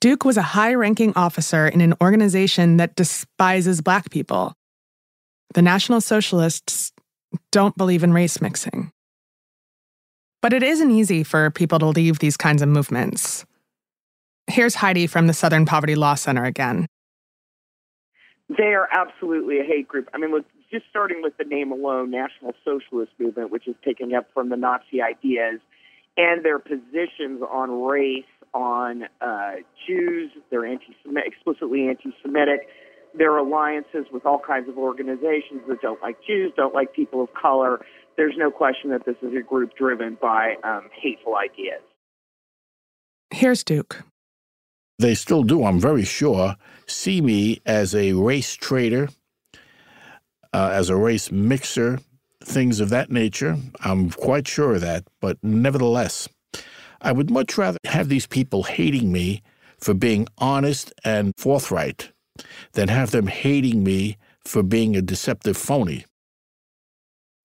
Duke 0.00 0.24
was 0.24 0.36
a 0.36 0.42
high 0.42 0.74
ranking 0.74 1.12
officer 1.14 1.66
in 1.66 1.80
an 1.80 1.94
organization 2.00 2.78
that 2.78 2.96
despises 2.96 3.80
black 3.80 4.10
people. 4.10 4.54
The 5.54 5.62
National 5.62 6.00
Socialists 6.00 6.92
don't 7.52 7.76
believe 7.76 8.02
in 8.02 8.12
race 8.12 8.40
mixing. 8.40 8.90
But 10.40 10.52
it 10.52 10.62
isn't 10.62 10.90
easy 10.90 11.24
for 11.24 11.50
people 11.50 11.78
to 11.80 11.86
leave 11.86 12.20
these 12.20 12.36
kinds 12.36 12.62
of 12.62 12.68
movements. 12.68 13.44
Here's 14.46 14.76
Heidi 14.76 15.06
from 15.06 15.26
the 15.26 15.32
Southern 15.32 15.66
Poverty 15.66 15.94
Law 15.94 16.14
Center 16.14 16.44
again. 16.44 16.86
They 18.48 18.74
are 18.74 18.88
absolutely 18.92 19.60
a 19.60 19.64
hate 19.64 19.88
group. 19.88 20.08
I 20.14 20.18
mean, 20.18 20.30
look, 20.30 20.46
just 20.70 20.86
starting 20.88 21.22
with 21.22 21.36
the 21.36 21.44
name 21.44 21.70
alone, 21.70 22.10
National 22.10 22.54
Socialist 22.64 23.12
Movement, 23.18 23.50
which 23.50 23.68
is 23.68 23.74
picking 23.82 24.14
up 24.14 24.26
from 24.32 24.48
the 24.48 24.56
Nazi 24.56 25.02
ideas 25.02 25.60
and 26.16 26.44
their 26.44 26.58
positions 26.58 27.42
on 27.50 27.82
race, 27.82 28.24
on 28.54 29.04
uh, 29.20 29.52
Jews, 29.86 30.30
they're 30.50 30.64
anti 30.64 30.86
explicitly 31.26 31.88
anti 31.88 32.14
Semitic. 32.22 32.68
Their 33.16 33.36
alliances 33.38 34.06
with 34.12 34.26
all 34.26 34.38
kinds 34.38 34.68
of 34.68 34.76
organizations 34.78 35.62
that 35.68 35.80
don't 35.80 36.00
like 36.02 36.18
Jews, 36.26 36.52
don't 36.56 36.74
like 36.74 36.92
people 36.92 37.22
of 37.22 37.28
color. 37.34 37.80
There's 38.16 38.34
no 38.36 38.50
question 38.50 38.90
that 38.90 39.04
this 39.06 39.16
is 39.22 39.34
a 39.34 39.42
group 39.42 39.74
driven 39.76 40.18
by 40.20 40.56
um, 40.64 40.88
hateful 40.92 41.36
ideas. 41.36 41.82
Here's 43.30 43.62
Duke. 43.64 44.02
They 44.98 45.14
still 45.14 45.44
do, 45.44 45.64
I'm 45.64 45.78
very 45.78 46.04
sure, 46.04 46.56
see 46.86 47.20
me 47.20 47.60
as 47.64 47.94
a 47.94 48.14
race 48.14 48.54
traitor, 48.54 49.08
uh, 50.52 50.70
as 50.72 50.90
a 50.90 50.96
race 50.96 51.30
mixer, 51.30 52.00
things 52.42 52.80
of 52.80 52.88
that 52.88 53.10
nature. 53.10 53.56
I'm 53.80 54.10
quite 54.10 54.48
sure 54.48 54.74
of 54.74 54.80
that, 54.80 55.04
but 55.20 55.38
nevertheless, 55.42 56.28
I 57.00 57.12
would 57.12 57.30
much 57.30 57.56
rather 57.56 57.78
have 57.84 58.08
these 58.08 58.26
people 58.26 58.64
hating 58.64 59.12
me 59.12 59.42
for 59.78 59.94
being 59.94 60.26
honest 60.38 60.92
and 61.04 61.32
forthright 61.36 62.10
than 62.72 62.88
have 62.88 63.10
them 63.10 63.26
hating 63.26 63.82
me 63.82 64.16
for 64.44 64.62
being 64.62 64.96
a 64.96 65.02
deceptive 65.02 65.56
phony. 65.56 66.04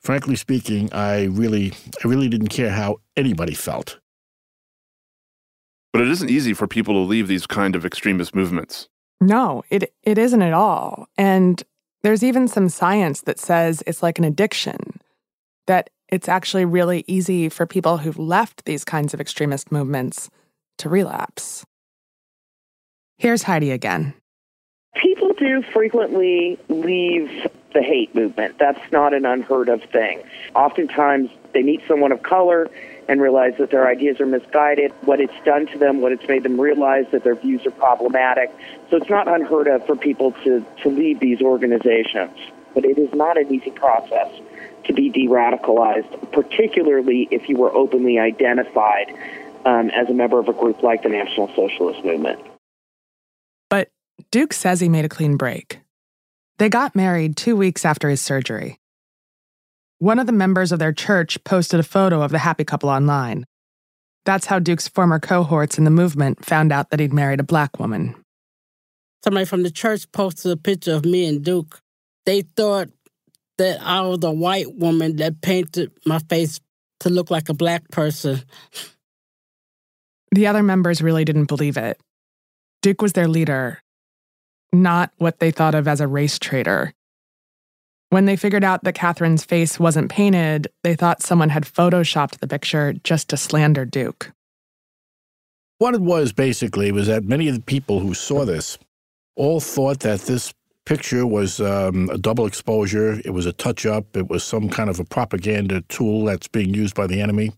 Frankly 0.01 0.35
speaking, 0.35 0.91
I 0.93 1.25
really 1.25 1.73
I 2.03 2.07
really 2.07 2.27
didn't 2.27 2.49
care 2.49 2.71
how 2.71 2.97
anybody 3.15 3.53
felt. 3.53 3.99
But 5.93 6.01
it 6.01 6.09
isn't 6.09 6.31
easy 6.31 6.53
for 6.53 6.67
people 6.67 6.95
to 6.95 6.99
leave 6.99 7.27
these 7.27 7.45
kind 7.45 7.75
of 7.75 7.85
extremist 7.85 8.35
movements. 8.35 8.89
No, 9.21 9.63
it 9.69 9.93
it 10.03 10.17
isn't 10.17 10.41
at 10.41 10.53
all. 10.53 11.07
And 11.17 11.63
there's 12.01 12.23
even 12.23 12.47
some 12.47 12.67
science 12.67 13.21
that 13.21 13.39
says 13.39 13.83
it's 13.87 14.03
like 14.03 14.19
an 14.19 14.25
addiction. 14.25 14.99
That 15.67 15.89
it's 16.09 16.27
actually 16.27 16.65
really 16.65 17.05
easy 17.07 17.47
for 17.47 17.65
people 17.65 17.99
who've 17.99 18.19
left 18.19 18.65
these 18.65 18.83
kinds 18.83 19.13
of 19.13 19.21
extremist 19.21 19.71
movements 19.71 20.29
to 20.79 20.89
relapse. 20.89 21.65
Here's 23.17 23.43
Heidi 23.43 23.71
again. 23.71 24.13
People 25.23 25.47
do 25.47 25.61
frequently 25.71 26.59
leave 26.67 27.49
the 27.73 27.81
hate 27.81 28.13
movement. 28.13 28.57
That's 28.59 28.91
not 28.91 29.13
an 29.13 29.25
unheard 29.25 29.69
of 29.69 29.81
thing. 29.83 30.21
Oftentimes, 30.53 31.29
they 31.53 31.63
meet 31.63 31.81
someone 31.87 32.11
of 32.11 32.21
color 32.23 32.69
and 33.07 33.21
realize 33.21 33.53
that 33.57 33.71
their 33.71 33.87
ideas 33.87 34.19
are 34.19 34.25
misguided, 34.25 34.91
what 35.03 35.21
it's 35.21 35.33
done 35.45 35.67
to 35.67 35.77
them, 35.77 36.01
what 36.01 36.11
it's 36.11 36.27
made 36.27 36.43
them 36.43 36.59
realize 36.59 37.05
that 37.13 37.23
their 37.23 37.35
views 37.35 37.65
are 37.65 37.71
problematic. 37.71 38.51
So 38.89 38.97
it's 38.97 39.09
not 39.09 39.29
unheard 39.29 39.67
of 39.67 39.85
for 39.85 39.95
people 39.95 40.33
to, 40.43 40.65
to 40.81 40.89
leave 40.89 41.21
these 41.21 41.41
organizations. 41.41 42.37
But 42.73 42.83
it 42.83 42.97
is 42.97 43.13
not 43.13 43.37
an 43.37 43.53
easy 43.53 43.71
process 43.71 44.29
to 44.85 44.93
be 44.93 45.09
de 45.09 45.27
radicalized, 45.27 46.33
particularly 46.33 47.29
if 47.31 47.47
you 47.47 47.55
were 47.55 47.73
openly 47.73 48.19
identified 48.19 49.15
um, 49.65 49.89
as 49.91 50.09
a 50.09 50.13
member 50.13 50.39
of 50.39 50.49
a 50.49 50.53
group 50.53 50.83
like 50.83 51.03
the 51.03 51.09
National 51.09 51.47
Socialist 51.55 52.03
Movement. 52.03 52.41
Duke 54.31 54.53
says 54.53 54.79
he 54.79 54.89
made 54.89 55.05
a 55.05 55.09
clean 55.09 55.37
break. 55.37 55.79
They 56.57 56.69
got 56.69 56.95
married 56.95 57.35
two 57.35 57.55
weeks 57.55 57.85
after 57.85 58.09
his 58.09 58.21
surgery. 58.21 58.79
One 59.99 60.19
of 60.19 60.27
the 60.27 60.33
members 60.33 60.71
of 60.71 60.79
their 60.79 60.93
church 60.93 61.43
posted 61.43 61.79
a 61.79 61.83
photo 61.83 62.21
of 62.21 62.31
the 62.31 62.39
happy 62.39 62.63
couple 62.63 62.89
online. 62.89 63.45
That's 64.25 64.45
how 64.45 64.59
Duke's 64.59 64.87
former 64.87 65.19
cohorts 65.19 65.77
in 65.77 65.83
the 65.83 65.89
movement 65.89 66.45
found 66.45 66.71
out 66.71 66.89
that 66.89 66.99
he'd 66.99 67.13
married 67.13 67.39
a 67.39 67.43
black 67.43 67.79
woman. 67.79 68.15
Somebody 69.23 69.45
from 69.45 69.63
the 69.63 69.71
church 69.71 70.11
posted 70.11 70.51
a 70.51 70.57
picture 70.57 70.93
of 70.93 71.05
me 71.05 71.25
and 71.25 71.43
Duke. 71.43 71.79
They 72.25 72.41
thought 72.41 72.89
that 73.57 73.81
I 73.81 74.01
was 74.01 74.23
a 74.23 74.31
white 74.31 74.75
woman 74.75 75.17
that 75.17 75.41
painted 75.41 75.91
my 76.05 76.19
face 76.19 76.59
to 77.01 77.09
look 77.09 77.29
like 77.29 77.49
a 77.49 77.53
black 77.53 77.89
person. 77.89 78.41
The 80.31 80.47
other 80.47 80.63
members 80.63 81.01
really 81.01 81.25
didn't 81.25 81.45
believe 81.45 81.77
it. 81.77 81.99
Duke 82.81 83.01
was 83.01 83.13
their 83.13 83.27
leader, 83.27 83.82
not 84.73 85.11
what 85.17 85.39
they 85.39 85.51
thought 85.51 85.75
of 85.75 85.87
as 85.87 86.01
a 86.01 86.07
race 86.07 86.39
traitor. 86.39 86.93
When 88.09 88.25
they 88.25 88.35
figured 88.35 88.63
out 88.63 88.83
that 88.83 88.93
Catherine's 88.95 89.43
face 89.43 89.79
wasn't 89.79 90.11
painted, 90.11 90.67
they 90.83 90.95
thought 90.95 91.23
someone 91.23 91.49
had 91.49 91.63
photoshopped 91.63 92.39
the 92.39 92.47
picture 92.47 92.93
just 93.03 93.29
to 93.29 93.37
slander 93.37 93.85
Duke. 93.85 94.31
What 95.79 95.95
it 95.95 96.01
was 96.01 96.31
basically 96.31 96.91
was 96.91 97.07
that 97.07 97.23
many 97.23 97.47
of 97.47 97.55
the 97.55 97.61
people 97.61 97.99
who 97.99 98.13
saw 98.13 98.45
this 98.45 98.77
all 99.35 99.59
thought 99.59 100.01
that 100.01 100.21
this 100.21 100.53
picture 100.85 101.25
was 101.25 101.59
um, 101.59 102.09
a 102.11 102.17
double 102.17 102.45
exposure. 102.45 103.19
It 103.25 103.31
was 103.31 103.45
a 103.45 103.53
touch 103.53 103.85
up. 103.85 104.15
It 104.15 104.29
was 104.29 104.43
some 104.43 104.69
kind 104.69 104.89
of 104.89 104.99
a 104.99 105.05
propaganda 105.05 105.81
tool 105.89 106.25
that's 106.25 106.47
being 106.47 106.73
used 106.73 106.95
by 106.95 107.07
the 107.07 107.21
enemy. 107.21 107.51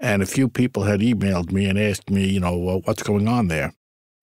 And 0.00 0.22
a 0.22 0.26
few 0.26 0.48
people 0.48 0.84
had 0.84 1.00
emailed 1.00 1.50
me 1.50 1.66
and 1.66 1.78
asked 1.78 2.10
me, 2.10 2.26
you 2.28 2.40
know, 2.40 2.56
well, 2.56 2.80
what's 2.84 3.02
going 3.02 3.26
on 3.26 3.48
there? 3.48 3.72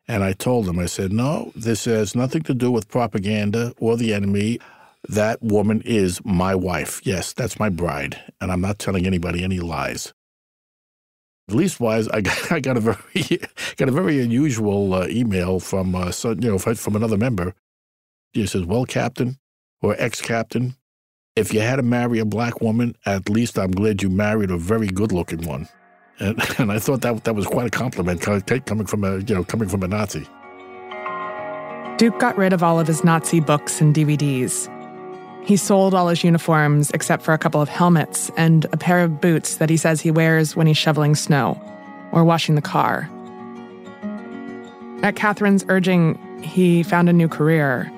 And 0.08 0.24
I 0.24 0.34
told 0.34 0.66
them, 0.66 0.80
I 0.80 0.86
said, 0.86 1.12
no, 1.12 1.52
this 1.56 1.86
has 1.86 2.16
nothing 2.16 2.44
to 2.44 2.54
do 2.54 2.72
with 2.72 2.90
propaganda 2.90 3.74
or 3.80 3.98
the 3.98 4.14
enemy. 4.14 4.60
That 5.10 5.42
woman 5.42 5.82
is 5.86 6.24
my 6.24 6.56
wife. 6.56 7.02
Yes, 7.06 7.34
that's 7.34 7.60
my 7.60 7.70
bride. 7.70 8.22
And 8.42 8.52
I'm 8.52 8.62
not 8.62 8.80
telling 8.80 9.08
anybody 9.08 9.44
any 9.44 9.60
lies. 9.60 10.14
Leastwise, 11.50 12.08
I 12.14 12.22
got, 12.22 12.52
I 12.52 12.60
got 12.60 12.78
a 12.78 12.80
very 12.80 13.40
got 13.78 13.90
a 13.90 13.92
very 13.92 14.22
unusual 14.22 14.94
uh, 14.94 15.08
email 15.08 15.60
from 15.60 15.96
uh, 15.96 16.12
so, 16.12 16.32
you 16.32 16.50
know 16.50 16.58
from 16.58 16.96
another 16.96 17.18
member 17.18 17.54
he 18.34 18.46
says, 18.48 18.66
Well, 18.66 18.86
Captain 18.86 19.38
or 19.82 19.96
ex 19.98 20.22
captain, 20.22 20.76
if 21.36 21.54
you 21.54 21.62
had 21.62 21.78
to 21.78 21.84
marry 21.84 22.20
a 22.20 22.26
black 22.26 22.62
woman, 22.62 22.96
at 23.06 23.30
least 23.30 23.58
I'm 23.58 23.72
glad 23.72 24.04
you 24.04 24.10
married 24.10 24.52
a 24.52 24.58
very 24.58 24.88
good 24.88 25.12
looking 25.12 25.46
one. 25.48 25.68
And, 26.20 26.42
and 26.60 26.72
I 26.72 26.80
thought 26.80 27.02
that 27.02 27.24
that 27.24 27.36
was 27.36 27.46
quite 27.46 27.68
a 27.68 27.70
compliment 27.70 28.22
coming 28.22 28.86
from 28.86 29.04
a 29.04 29.18
you 29.18 29.36
know 29.36 29.44
coming 29.44 29.70
from 29.70 29.84
a 29.84 29.88
Nazi. 29.88 30.28
Duke 31.98 32.20
got 32.20 32.38
rid 32.38 32.52
of 32.52 32.62
all 32.62 32.80
of 32.80 32.88
his 32.88 33.04
Nazi 33.04 33.40
books 33.40 33.80
and 33.80 33.96
DVDs. 33.96 34.72
He 35.46 35.56
sold 35.56 35.94
all 35.94 36.08
his 36.08 36.24
uniforms 36.24 36.92
except 36.92 37.24
for 37.24 37.34
a 37.34 37.38
couple 37.38 37.62
of 37.62 37.70
helmets 37.70 38.32
and 38.36 38.66
a 38.74 38.78
pair 38.78 39.02
of 39.02 39.22
boots 39.22 39.58
that 39.58 39.70
he 39.70 39.78
says 39.78 40.02
he 40.02 40.12
wears 40.12 40.56
when 40.56 40.68
he's 40.68 40.78
shoveling 40.78 41.16
snow 41.16 41.62
or 42.12 42.24
washing 42.24 42.56
the 42.56 42.62
car. 42.62 43.10
At 45.04 45.16
Catherine's 45.16 45.64
urging, 45.70 46.18
he 46.42 46.82
found 46.84 47.10
a 47.10 47.14
new 47.14 47.28
career 47.28 47.92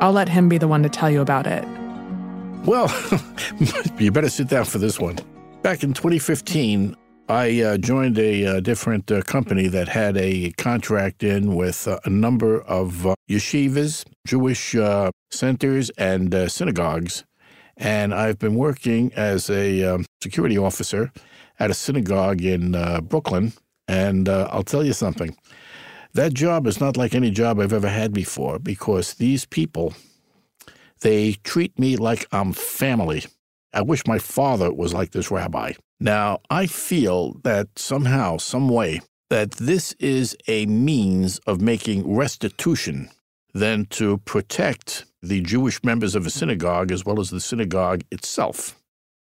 I'll 0.00 0.12
let 0.12 0.28
him 0.28 0.48
be 0.48 0.58
the 0.58 0.68
one 0.68 0.82
to 0.84 0.88
tell 0.88 1.10
you 1.10 1.20
about 1.20 1.46
it. 1.46 1.64
Well, 2.64 2.88
you 3.98 4.12
better 4.12 4.28
sit 4.28 4.48
down 4.48 4.64
for 4.64 4.78
this 4.78 5.00
one. 5.00 5.18
Back 5.62 5.82
in 5.82 5.92
2015, 5.92 6.94
I 7.30 7.60
uh, 7.60 7.76
joined 7.76 8.18
a 8.18 8.46
uh, 8.46 8.60
different 8.60 9.12
uh, 9.12 9.20
company 9.20 9.68
that 9.68 9.88
had 9.88 10.16
a 10.16 10.50
contract 10.52 11.22
in 11.22 11.56
with 11.56 11.86
uh, 11.86 12.00
a 12.06 12.08
number 12.08 12.62
of 12.62 13.06
uh, 13.06 13.14
yeshivas, 13.28 14.06
Jewish 14.26 14.74
uh, 14.74 15.10
centers, 15.30 15.90
and 15.98 16.50
synagogues. 16.50 17.24
And 17.76 18.14
I've 18.14 18.38
been 18.38 18.54
working 18.54 19.12
as 19.14 19.50
a 19.50 19.84
um, 19.84 20.06
security 20.22 20.56
officer 20.56 21.12
at 21.60 21.70
a 21.70 21.74
synagogue 21.74 22.40
in 22.40 22.72
Brooklyn. 23.02 23.52
And 23.86 24.26
I'll 24.28 24.62
tell 24.62 24.84
you 24.84 24.94
something 24.94 25.36
that 26.14 26.32
job 26.32 26.66
is 26.66 26.80
not 26.80 26.96
like 26.96 27.14
any 27.14 27.30
job 27.30 27.60
I've 27.60 27.74
ever 27.74 27.90
had 27.90 28.14
before 28.14 28.58
because 28.58 29.14
these 29.14 29.44
people, 29.44 29.92
they 31.00 31.34
treat 31.44 31.78
me 31.78 31.96
like 31.96 32.26
I'm 32.32 32.54
family. 32.54 33.26
I 33.74 33.82
wish 33.82 34.06
my 34.06 34.18
father 34.18 34.72
was 34.72 34.94
like 34.94 35.10
this 35.10 35.30
rabbi. 35.30 35.74
Now, 36.00 36.40
I 36.48 36.66
feel 36.66 37.34
that 37.42 37.76
somehow, 37.76 38.36
some 38.36 38.68
way, 38.68 39.00
that 39.30 39.52
this 39.52 39.92
is 39.94 40.36
a 40.46 40.66
means 40.66 41.38
of 41.40 41.60
making 41.60 42.14
restitution 42.14 43.10
than 43.52 43.86
to 43.86 44.18
protect 44.18 45.04
the 45.22 45.40
Jewish 45.40 45.82
members 45.82 46.14
of 46.14 46.26
a 46.26 46.30
synagogue 46.30 46.92
as 46.92 47.04
well 47.04 47.20
as 47.20 47.30
the 47.30 47.40
synagogue 47.40 48.02
itself. 48.10 48.78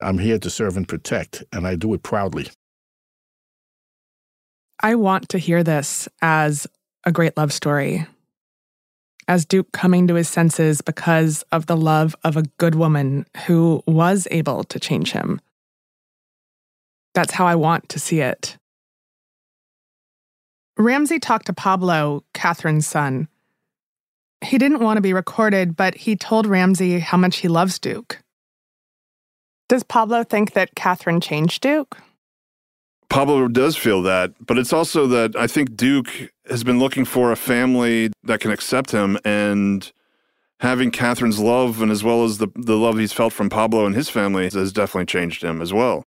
I'm 0.02 0.18
here 0.18 0.38
to 0.38 0.50
serve 0.50 0.76
and 0.76 0.86
protect, 0.86 1.44
and 1.52 1.66
I 1.66 1.76
do 1.76 1.94
it 1.94 2.02
proudly. 2.02 2.48
I 4.82 4.94
want 4.96 5.28
to 5.30 5.38
hear 5.38 5.62
this 5.62 6.08
as 6.20 6.66
a 7.04 7.12
great 7.12 7.36
love 7.36 7.52
story. 7.52 8.06
As 9.28 9.44
Duke 9.44 9.72
coming 9.72 10.06
to 10.08 10.14
his 10.14 10.28
senses 10.28 10.82
because 10.82 11.42
of 11.50 11.66
the 11.66 11.76
love 11.76 12.14
of 12.24 12.36
a 12.36 12.44
good 12.58 12.74
woman 12.74 13.26
who 13.46 13.82
was 13.86 14.28
able 14.30 14.64
to 14.64 14.78
change 14.78 15.12
him. 15.12 15.40
That's 17.16 17.32
how 17.32 17.46
I 17.46 17.54
want 17.54 17.88
to 17.88 17.98
see 17.98 18.20
it. 18.20 18.58
Ramsey 20.76 21.18
talked 21.18 21.46
to 21.46 21.54
Pablo, 21.54 22.24
Catherine's 22.34 22.86
son. 22.86 23.28
He 24.42 24.58
didn't 24.58 24.80
want 24.80 24.98
to 24.98 25.00
be 25.00 25.14
recorded, 25.14 25.76
but 25.76 25.94
he 25.94 26.14
told 26.14 26.46
Ramsey 26.46 26.98
how 26.98 27.16
much 27.16 27.38
he 27.38 27.48
loves 27.48 27.78
Duke. 27.78 28.22
Does 29.70 29.82
Pablo 29.82 30.24
think 30.24 30.52
that 30.52 30.74
Catherine 30.74 31.22
changed 31.22 31.62
Duke? 31.62 31.96
Pablo 33.08 33.48
does 33.48 33.78
feel 33.78 34.02
that, 34.02 34.34
but 34.44 34.58
it's 34.58 34.74
also 34.74 35.06
that 35.06 35.34
I 35.36 35.46
think 35.46 35.74
Duke 35.74 36.30
has 36.50 36.64
been 36.64 36.78
looking 36.78 37.06
for 37.06 37.32
a 37.32 37.36
family 37.36 38.10
that 38.24 38.40
can 38.40 38.50
accept 38.50 38.90
him 38.90 39.16
and 39.24 39.90
having 40.60 40.90
Catherine's 40.90 41.40
love 41.40 41.80
and 41.80 41.90
as 41.90 42.04
well 42.04 42.24
as 42.24 42.36
the, 42.36 42.48
the 42.54 42.76
love 42.76 42.98
he's 42.98 43.14
felt 43.14 43.32
from 43.32 43.48
Pablo 43.48 43.86
and 43.86 43.94
his 43.94 44.10
family 44.10 44.50
has 44.50 44.70
definitely 44.70 45.06
changed 45.06 45.42
him 45.42 45.62
as 45.62 45.72
well. 45.72 46.04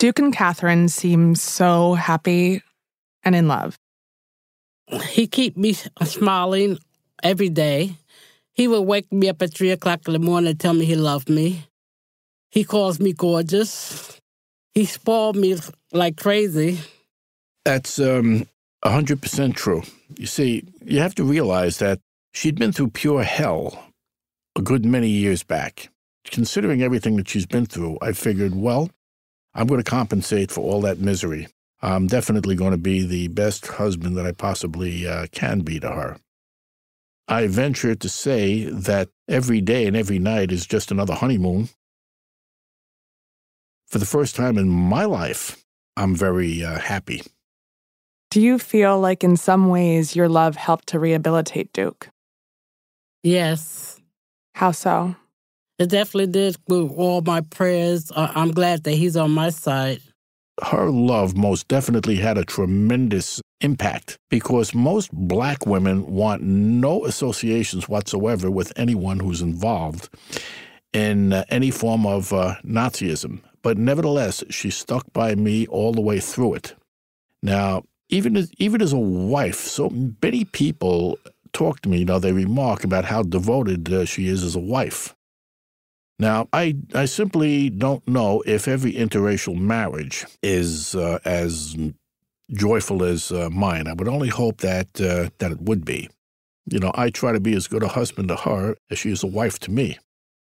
Duke 0.00 0.18
and 0.18 0.32
Catherine 0.32 0.88
seem 0.88 1.34
so 1.34 1.92
happy 1.92 2.62
and 3.22 3.36
in 3.36 3.48
love. 3.48 3.78
He 5.10 5.26
keep 5.26 5.58
me 5.58 5.74
smiling 6.04 6.78
every 7.22 7.50
day. 7.50 7.96
He 8.54 8.66
would 8.66 8.80
wake 8.80 9.12
me 9.12 9.28
up 9.28 9.42
at 9.42 9.52
three 9.52 9.72
o'clock 9.72 10.00
in 10.06 10.14
the 10.14 10.18
morning 10.18 10.52
and 10.52 10.58
tell 10.58 10.72
me 10.72 10.86
he 10.86 10.96
loved 10.96 11.28
me. 11.28 11.66
He 12.50 12.64
calls 12.64 12.98
me 12.98 13.12
gorgeous. 13.12 14.18
He 14.72 14.86
spoiled 14.86 15.36
me 15.36 15.58
like 15.92 16.16
crazy. 16.16 16.80
That's 17.66 17.98
um, 17.98 18.48
100% 18.82 19.54
true. 19.54 19.82
You 20.16 20.24
see, 20.24 20.64
you 20.82 21.00
have 21.00 21.14
to 21.16 21.24
realize 21.24 21.76
that 21.76 22.00
she'd 22.32 22.58
been 22.58 22.72
through 22.72 22.92
pure 22.92 23.22
hell 23.22 23.92
a 24.56 24.62
good 24.62 24.86
many 24.86 25.08
years 25.08 25.42
back. 25.42 25.90
Considering 26.24 26.82
everything 26.82 27.16
that 27.16 27.28
she's 27.28 27.44
been 27.44 27.66
through, 27.66 27.98
I 28.00 28.12
figured, 28.12 28.54
well, 28.54 28.88
I'm 29.54 29.66
going 29.66 29.82
to 29.82 29.90
compensate 29.90 30.50
for 30.50 30.60
all 30.60 30.80
that 30.82 30.98
misery. 30.98 31.48
I'm 31.82 32.06
definitely 32.06 32.56
going 32.56 32.72
to 32.72 32.78
be 32.78 33.04
the 33.04 33.28
best 33.28 33.66
husband 33.66 34.16
that 34.16 34.26
I 34.26 34.32
possibly 34.32 35.06
uh, 35.06 35.26
can 35.32 35.60
be 35.60 35.80
to 35.80 35.90
her. 35.90 36.18
I 37.26 37.46
venture 37.46 37.94
to 37.94 38.08
say 38.08 38.64
that 38.64 39.08
every 39.28 39.60
day 39.60 39.86
and 39.86 39.96
every 39.96 40.18
night 40.18 40.52
is 40.52 40.66
just 40.66 40.90
another 40.90 41.14
honeymoon. 41.14 41.68
For 43.86 43.98
the 43.98 44.06
first 44.06 44.36
time 44.36 44.58
in 44.58 44.68
my 44.68 45.04
life, 45.04 45.64
I'm 45.96 46.14
very 46.14 46.64
uh, 46.64 46.78
happy. 46.78 47.22
Do 48.30 48.40
you 48.40 48.58
feel 48.58 49.00
like 49.00 49.24
in 49.24 49.36
some 49.36 49.68
ways 49.68 50.14
your 50.14 50.28
love 50.28 50.54
helped 50.54 50.88
to 50.88 51.00
rehabilitate 51.00 51.72
Duke? 51.72 52.10
Yes. 53.22 54.00
How 54.54 54.70
so? 54.70 55.16
It 55.80 55.88
definitely 55.88 56.26
did 56.26 56.58
with 56.68 56.92
all 56.94 57.22
my 57.22 57.40
prayers. 57.40 58.12
I'm 58.14 58.50
glad 58.50 58.84
that 58.84 58.92
he's 58.92 59.16
on 59.16 59.30
my 59.30 59.48
side. 59.48 60.02
Her 60.62 60.90
love 60.90 61.38
most 61.38 61.68
definitely 61.68 62.16
had 62.16 62.36
a 62.36 62.44
tremendous 62.44 63.40
impact 63.62 64.18
because 64.28 64.74
most 64.74 65.10
black 65.10 65.64
women 65.64 66.06
want 66.06 66.42
no 66.42 67.06
associations 67.06 67.88
whatsoever 67.88 68.50
with 68.50 68.74
anyone 68.76 69.20
who's 69.20 69.40
involved 69.40 70.10
in 70.92 71.32
uh, 71.32 71.44
any 71.48 71.70
form 71.70 72.04
of 72.04 72.30
uh, 72.34 72.56
Nazism. 72.62 73.40
But 73.62 73.78
nevertheless, 73.78 74.44
she 74.50 74.68
stuck 74.68 75.10
by 75.14 75.34
me 75.34 75.66
all 75.68 75.94
the 75.94 76.02
way 76.02 76.20
through 76.20 76.56
it. 76.56 76.74
Now, 77.42 77.84
even 78.10 78.36
as, 78.36 78.52
even 78.58 78.82
as 78.82 78.92
a 78.92 78.98
wife, 78.98 79.60
so 79.60 79.88
many 80.22 80.44
people 80.44 81.18
talk 81.54 81.80
to 81.80 81.88
me, 81.88 82.00
you 82.00 82.04
know, 82.04 82.18
they 82.18 82.32
remark 82.32 82.84
about 82.84 83.06
how 83.06 83.22
devoted 83.22 83.90
uh, 83.90 84.04
she 84.04 84.28
is 84.28 84.44
as 84.44 84.54
a 84.54 84.60
wife. 84.60 85.14
Now, 86.20 86.48
I, 86.52 86.76
I 86.94 87.06
simply 87.06 87.70
don't 87.70 88.06
know 88.06 88.42
if 88.44 88.68
every 88.68 88.92
interracial 88.92 89.58
marriage 89.58 90.26
is 90.42 90.94
uh, 90.94 91.18
as 91.24 91.74
joyful 92.52 93.02
as 93.02 93.32
uh, 93.32 93.48
mine. 93.48 93.86
I 93.86 93.94
would 93.94 94.06
only 94.06 94.28
hope 94.28 94.58
that 94.58 95.00
uh, 95.00 95.30
that 95.38 95.50
it 95.50 95.62
would 95.62 95.82
be. 95.86 96.10
You 96.66 96.78
know, 96.78 96.92
I 96.94 97.08
try 97.08 97.32
to 97.32 97.40
be 97.40 97.54
as 97.54 97.66
good 97.66 97.82
a 97.82 97.88
husband 97.88 98.28
to 98.28 98.36
her 98.36 98.76
as 98.90 98.98
she 98.98 99.10
is 99.10 99.22
a 99.22 99.26
wife 99.26 99.58
to 99.60 99.70
me. 99.70 99.98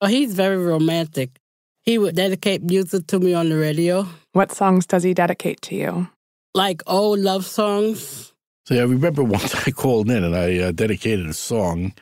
Well, 0.02 0.10
he's 0.10 0.34
very 0.34 0.58
romantic. 0.58 1.40
He 1.84 1.96
would 1.96 2.16
dedicate 2.16 2.62
music 2.62 3.06
to 3.06 3.18
me 3.18 3.32
on 3.32 3.48
the 3.48 3.56
radio. 3.56 4.06
What 4.32 4.52
songs 4.52 4.84
does 4.84 5.02
he 5.02 5.14
dedicate 5.14 5.62
to 5.62 5.74
you? 5.74 6.08
Like 6.54 6.82
old 6.86 7.18
love 7.18 7.46
songs. 7.46 8.34
So 8.66 8.76
I 8.76 8.82
remember 8.82 9.24
once 9.38 9.54
I 9.66 9.70
called 9.70 10.10
in 10.10 10.22
and 10.22 10.36
I 10.36 10.58
uh, 10.58 10.72
dedicated 10.72 11.26
a 11.26 11.32
song, 11.32 11.94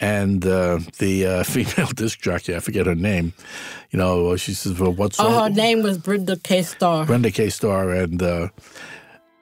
and 0.00 0.46
uh, 0.46 0.78
the 0.98 1.26
uh, 1.26 1.42
female 1.44 1.88
disc 1.88 2.20
jockey, 2.20 2.54
I 2.54 2.60
forget 2.60 2.86
her 2.86 2.94
name, 2.94 3.32
you 3.90 3.98
know, 3.98 4.36
she 4.36 4.54
says, 4.54 4.78
well, 4.78 4.92
"What 4.92 5.14
song?" 5.14 5.26
Oh, 5.32 5.42
her 5.44 5.50
name 5.50 5.82
was 5.82 5.98
Brenda 5.98 6.36
K. 6.36 6.62
Starr. 6.62 7.06
Brenda 7.06 7.30
K. 7.30 7.50
Starr, 7.50 7.90
and 7.90 8.22
uh, 8.22 8.48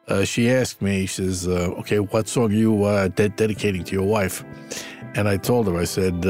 uh, 0.09 0.25
she 0.25 0.51
asked 0.51 0.83
me, 0.83 1.07
she 1.07 1.23
says, 1.23 1.49
uh, 1.49 1.75
"Okay, 1.81 1.99
what 1.99 2.29
song 2.29 2.53
are 2.53 2.55
you 2.55 3.11
de- 3.15 3.31
dedicating 3.31 3.85
to 3.85 3.93
your 3.93 4.07
wife?" 4.07 4.45
And 5.15 5.29
I 5.29 5.37
told 5.37 5.67
her, 5.67 5.79
I 5.79 5.85
said. 5.85 6.25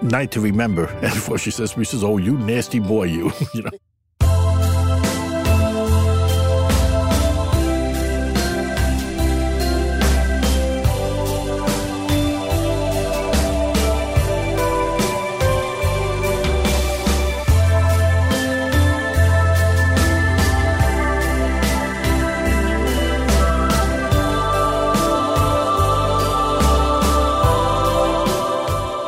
Night 0.00 0.30
to 0.30 0.40
remember, 0.40 0.86
and 1.02 1.12
before 1.12 1.38
she 1.38 1.50
says, 1.50 1.72
"She 1.72 1.82
says, 1.82 2.04
oh, 2.04 2.18
you 2.18 2.38
nasty 2.38 2.78
boy, 2.78 3.04
you," 3.04 3.32
you 3.54 3.62
know. 3.62 3.70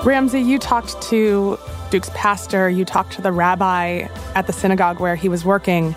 Ramsey, 0.04 0.40
you 0.40 0.58
talked 0.58 1.00
to 1.02 1.58
Duke's 1.90 2.10
pastor, 2.14 2.70
you 2.70 2.84
talked 2.84 3.12
to 3.14 3.22
the 3.22 3.32
rabbi 3.32 4.08
at 4.34 4.46
the 4.46 4.52
synagogue 4.52 4.98
where 4.98 5.14
he 5.14 5.28
was 5.28 5.44
working. 5.44 5.92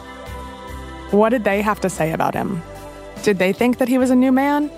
What 1.12 1.30
did 1.30 1.46
they 1.46 1.62
have 1.62 1.80
to 1.82 1.90
say 1.90 2.12
about 2.12 2.34
him? 2.34 2.62
Did 3.24 3.40
they 3.40 3.54
think 3.54 3.78
that 3.78 3.88
he 3.88 3.98
was 3.98 4.10
a 4.10 4.16
new 4.16 4.32
man? 4.32 4.70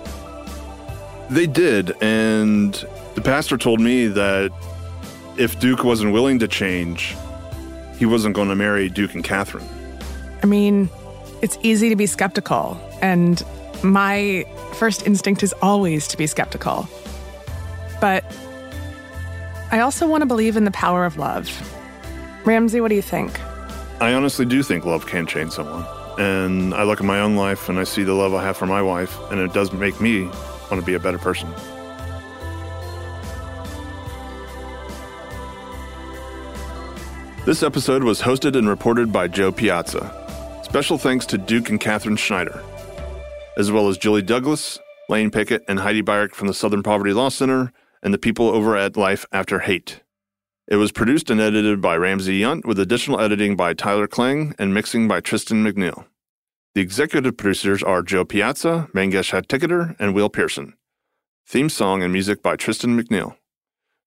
They 1.28 1.48
did, 1.48 2.00
and 2.00 2.72
the 3.16 3.20
pastor 3.20 3.56
told 3.56 3.80
me 3.80 4.06
that 4.06 4.52
if 5.36 5.58
Duke 5.58 5.82
wasn't 5.82 6.12
willing 6.12 6.38
to 6.38 6.46
change, 6.46 7.16
he 7.98 8.06
wasn't 8.06 8.36
going 8.36 8.48
to 8.48 8.54
marry 8.54 8.88
Duke 8.88 9.14
and 9.14 9.24
Catherine. 9.24 9.68
I 10.44 10.46
mean, 10.46 10.88
it's 11.42 11.58
easy 11.62 11.88
to 11.88 11.96
be 11.96 12.06
skeptical, 12.06 12.80
and 13.02 13.42
my 13.82 14.46
first 14.74 15.04
instinct 15.04 15.42
is 15.42 15.52
always 15.62 16.06
to 16.08 16.16
be 16.16 16.28
skeptical. 16.28 16.88
But 18.00 18.24
I 19.76 19.80
also 19.80 20.08
want 20.08 20.22
to 20.22 20.26
believe 20.26 20.56
in 20.56 20.64
the 20.64 20.70
power 20.70 21.04
of 21.04 21.18
love. 21.18 21.50
Ramsey, 22.46 22.80
what 22.80 22.88
do 22.88 22.94
you 22.94 23.02
think? 23.02 23.38
I 24.00 24.14
honestly 24.14 24.46
do 24.46 24.62
think 24.62 24.86
love 24.86 25.04
can 25.06 25.26
change 25.26 25.52
someone. 25.52 25.84
And 26.18 26.72
I 26.72 26.84
look 26.84 26.98
at 26.98 27.04
my 27.04 27.20
own 27.20 27.36
life 27.36 27.68
and 27.68 27.78
I 27.78 27.84
see 27.84 28.02
the 28.02 28.14
love 28.14 28.32
I 28.32 28.42
have 28.42 28.56
for 28.56 28.64
my 28.64 28.80
wife, 28.80 29.18
and 29.30 29.38
it 29.38 29.52
does 29.52 29.74
make 29.74 30.00
me 30.00 30.22
want 30.70 30.80
to 30.80 30.82
be 30.82 30.94
a 30.94 30.98
better 30.98 31.18
person. 31.18 31.52
This 37.44 37.62
episode 37.62 38.02
was 38.02 38.22
hosted 38.22 38.56
and 38.56 38.66
reported 38.70 39.12
by 39.12 39.28
Jo 39.28 39.52
Piazza. 39.52 40.10
Special 40.64 40.96
thanks 40.96 41.26
to 41.26 41.36
Duke 41.36 41.68
and 41.68 41.78
Catherine 41.78 42.16
Schneider, 42.16 42.64
as 43.58 43.70
well 43.70 43.88
as 43.88 43.98
Julie 43.98 44.22
Douglas, 44.22 44.78
Lane 45.10 45.30
Pickett, 45.30 45.64
and 45.68 45.78
Heidi 45.78 46.02
Beirich 46.02 46.32
from 46.32 46.48
the 46.48 46.54
Southern 46.54 46.82
Poverty 46.82 47.12
Law 47.12 47.28
Center, 47.28 47.74
and 48.02 48.12
the 48.12 48.18
people 48.18 48.48
over 48.48 48.76
at 48.76 48.96
Life 48.96 49.24
After 49.32 49.60
Hate. 49.60 50.02
It 50.68 50.76
was 50.76 50.92
produced 50.92 51.30
and 51.30 51.40
edited 51.40 51.80
by 51.80 51.96
Ramsey 51.96 52.40
Yount, 52.40 52.64
with 52.64 52.78
additional 52.78 53.20
editing 53.20 53.54
by 53.54 53.72
Tyler 53.72 54.08
Klang 54.08 54.54
and 54.58 54.74
mixing 54.74 55.06
by 55.06 55.20
Tristan 55.20 55.64
McNeil. 55.64 56.06
The 56.74 56.80
executive 56.80 57.36
producers 57.36 57.82
are 57.82 58.02
Jo 58.02 58.24
Piazza, 58.24 58.88
Mangesh 58.92 59.30
Hattikudur, 59.30 59.94
and 59.98 60.14
Will 60.14 60.28
Pearson. 60.28 60.74
Theme 61.46 61.68
song 61.68 62.02
and 62.02 62.12
music 62.12 62.42
by 62.42 62.56
Tristan 62.56 63.00
McNeil. 63.00 63.36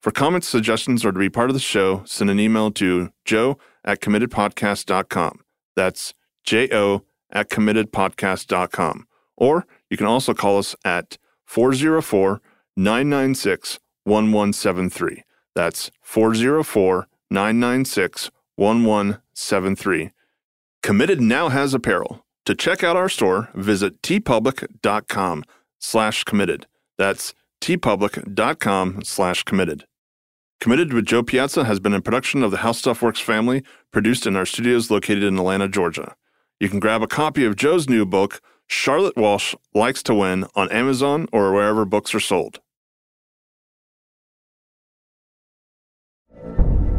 For 0.01 0.11
comments, 0.11 0.47
suggestions, 0.47 1.03
or 1.03 1.11
to 1.11 1.19
be 1.19 1.29
part 1.29 1.49
of 1.49 1.53
the 1.53 1.59
show, 1.59 2.03
send 2.05 2.29
an 2.29 2.39
email 2.39 2.71
to 2.71 3.09
jo 3.25 3.57
at 3.83 4.01
committedpodcast.com. 4.01 5.39
That's 5.75 6.13
J 6.43 6.69
O 6.73 7.03
at 7.31 7.49
committedpodcast.com. 7.49 9.07
Or 9.37 9.65
you 9.89 9.97
can 9.97 10.07
also 10.07 10.33
call 10.33 10.57
us 10.57 10.75
at 10.83 11.17
404 11.45 12.41
996 12.79 13.77
1173. 14.05 15.23
That's 15.53 15.91
404 16.01 17.09
996 17.29 18.31
1173. 18.55 20.11
Committed 20.81 21.19
now 21.19 21.49
has 21.49 21.73
apparel. 21.73 22.25
To 22.45 22.55
check 22.55 22.81
out 22.81 22.95
our 22.95 23.09
store, 23.09 23.49
visit 23.53 24.01
teepublic.com 24.01 25.43
slash 25.77 26.23
committed. 26.23 26.67
That's 26.97 27.33
teepublic.com 27.59 29.01
slash 29.03 29.43
committed. 29.43 29.85
Committed 30.61 30.93
with 30.93 31.05
Jo 31.05 31.21
Piazza 31.21 31.65
has 31.65 31.81
been 31.81 31.93
a 31.93 32.01
production 32.01 32.43
of 32.43 32.51
the 32.51 32.57
How 32.57 32.71
Stuff 32.71 33.01
Works 33.01 33.19
family, 33.19 33.61
produced 33.91 34.25
in 34.25 34.37
our 34.37 34.45
studios 34.45 34.89
located 34.89 35.23
in 35.23 35.37
Atlanta, 35.37 35.67
Georgia. 35.67 36.15
You 36.61 36.69
can 36.69 36.79
grab 36.79 37.01
a 37.01 37.07
copy 37.07 37.43
of 37.43 37.57
Jo's 37.57 37.89
new 37.89 38.05
book, 38.05 38.39
Charlotte 38.67 39.17
Walsh 39.17 39.53
Likes 39.73 40.01
to 40.03 40.15
Win, 40.15 40.45
on 40.55 40.71
Amazon 40.71 41.27
or 41.33 41.51
wherever 41.51 41.83
books 41.83 42.15
are 42.15 42.21
sold. 42.21 42.61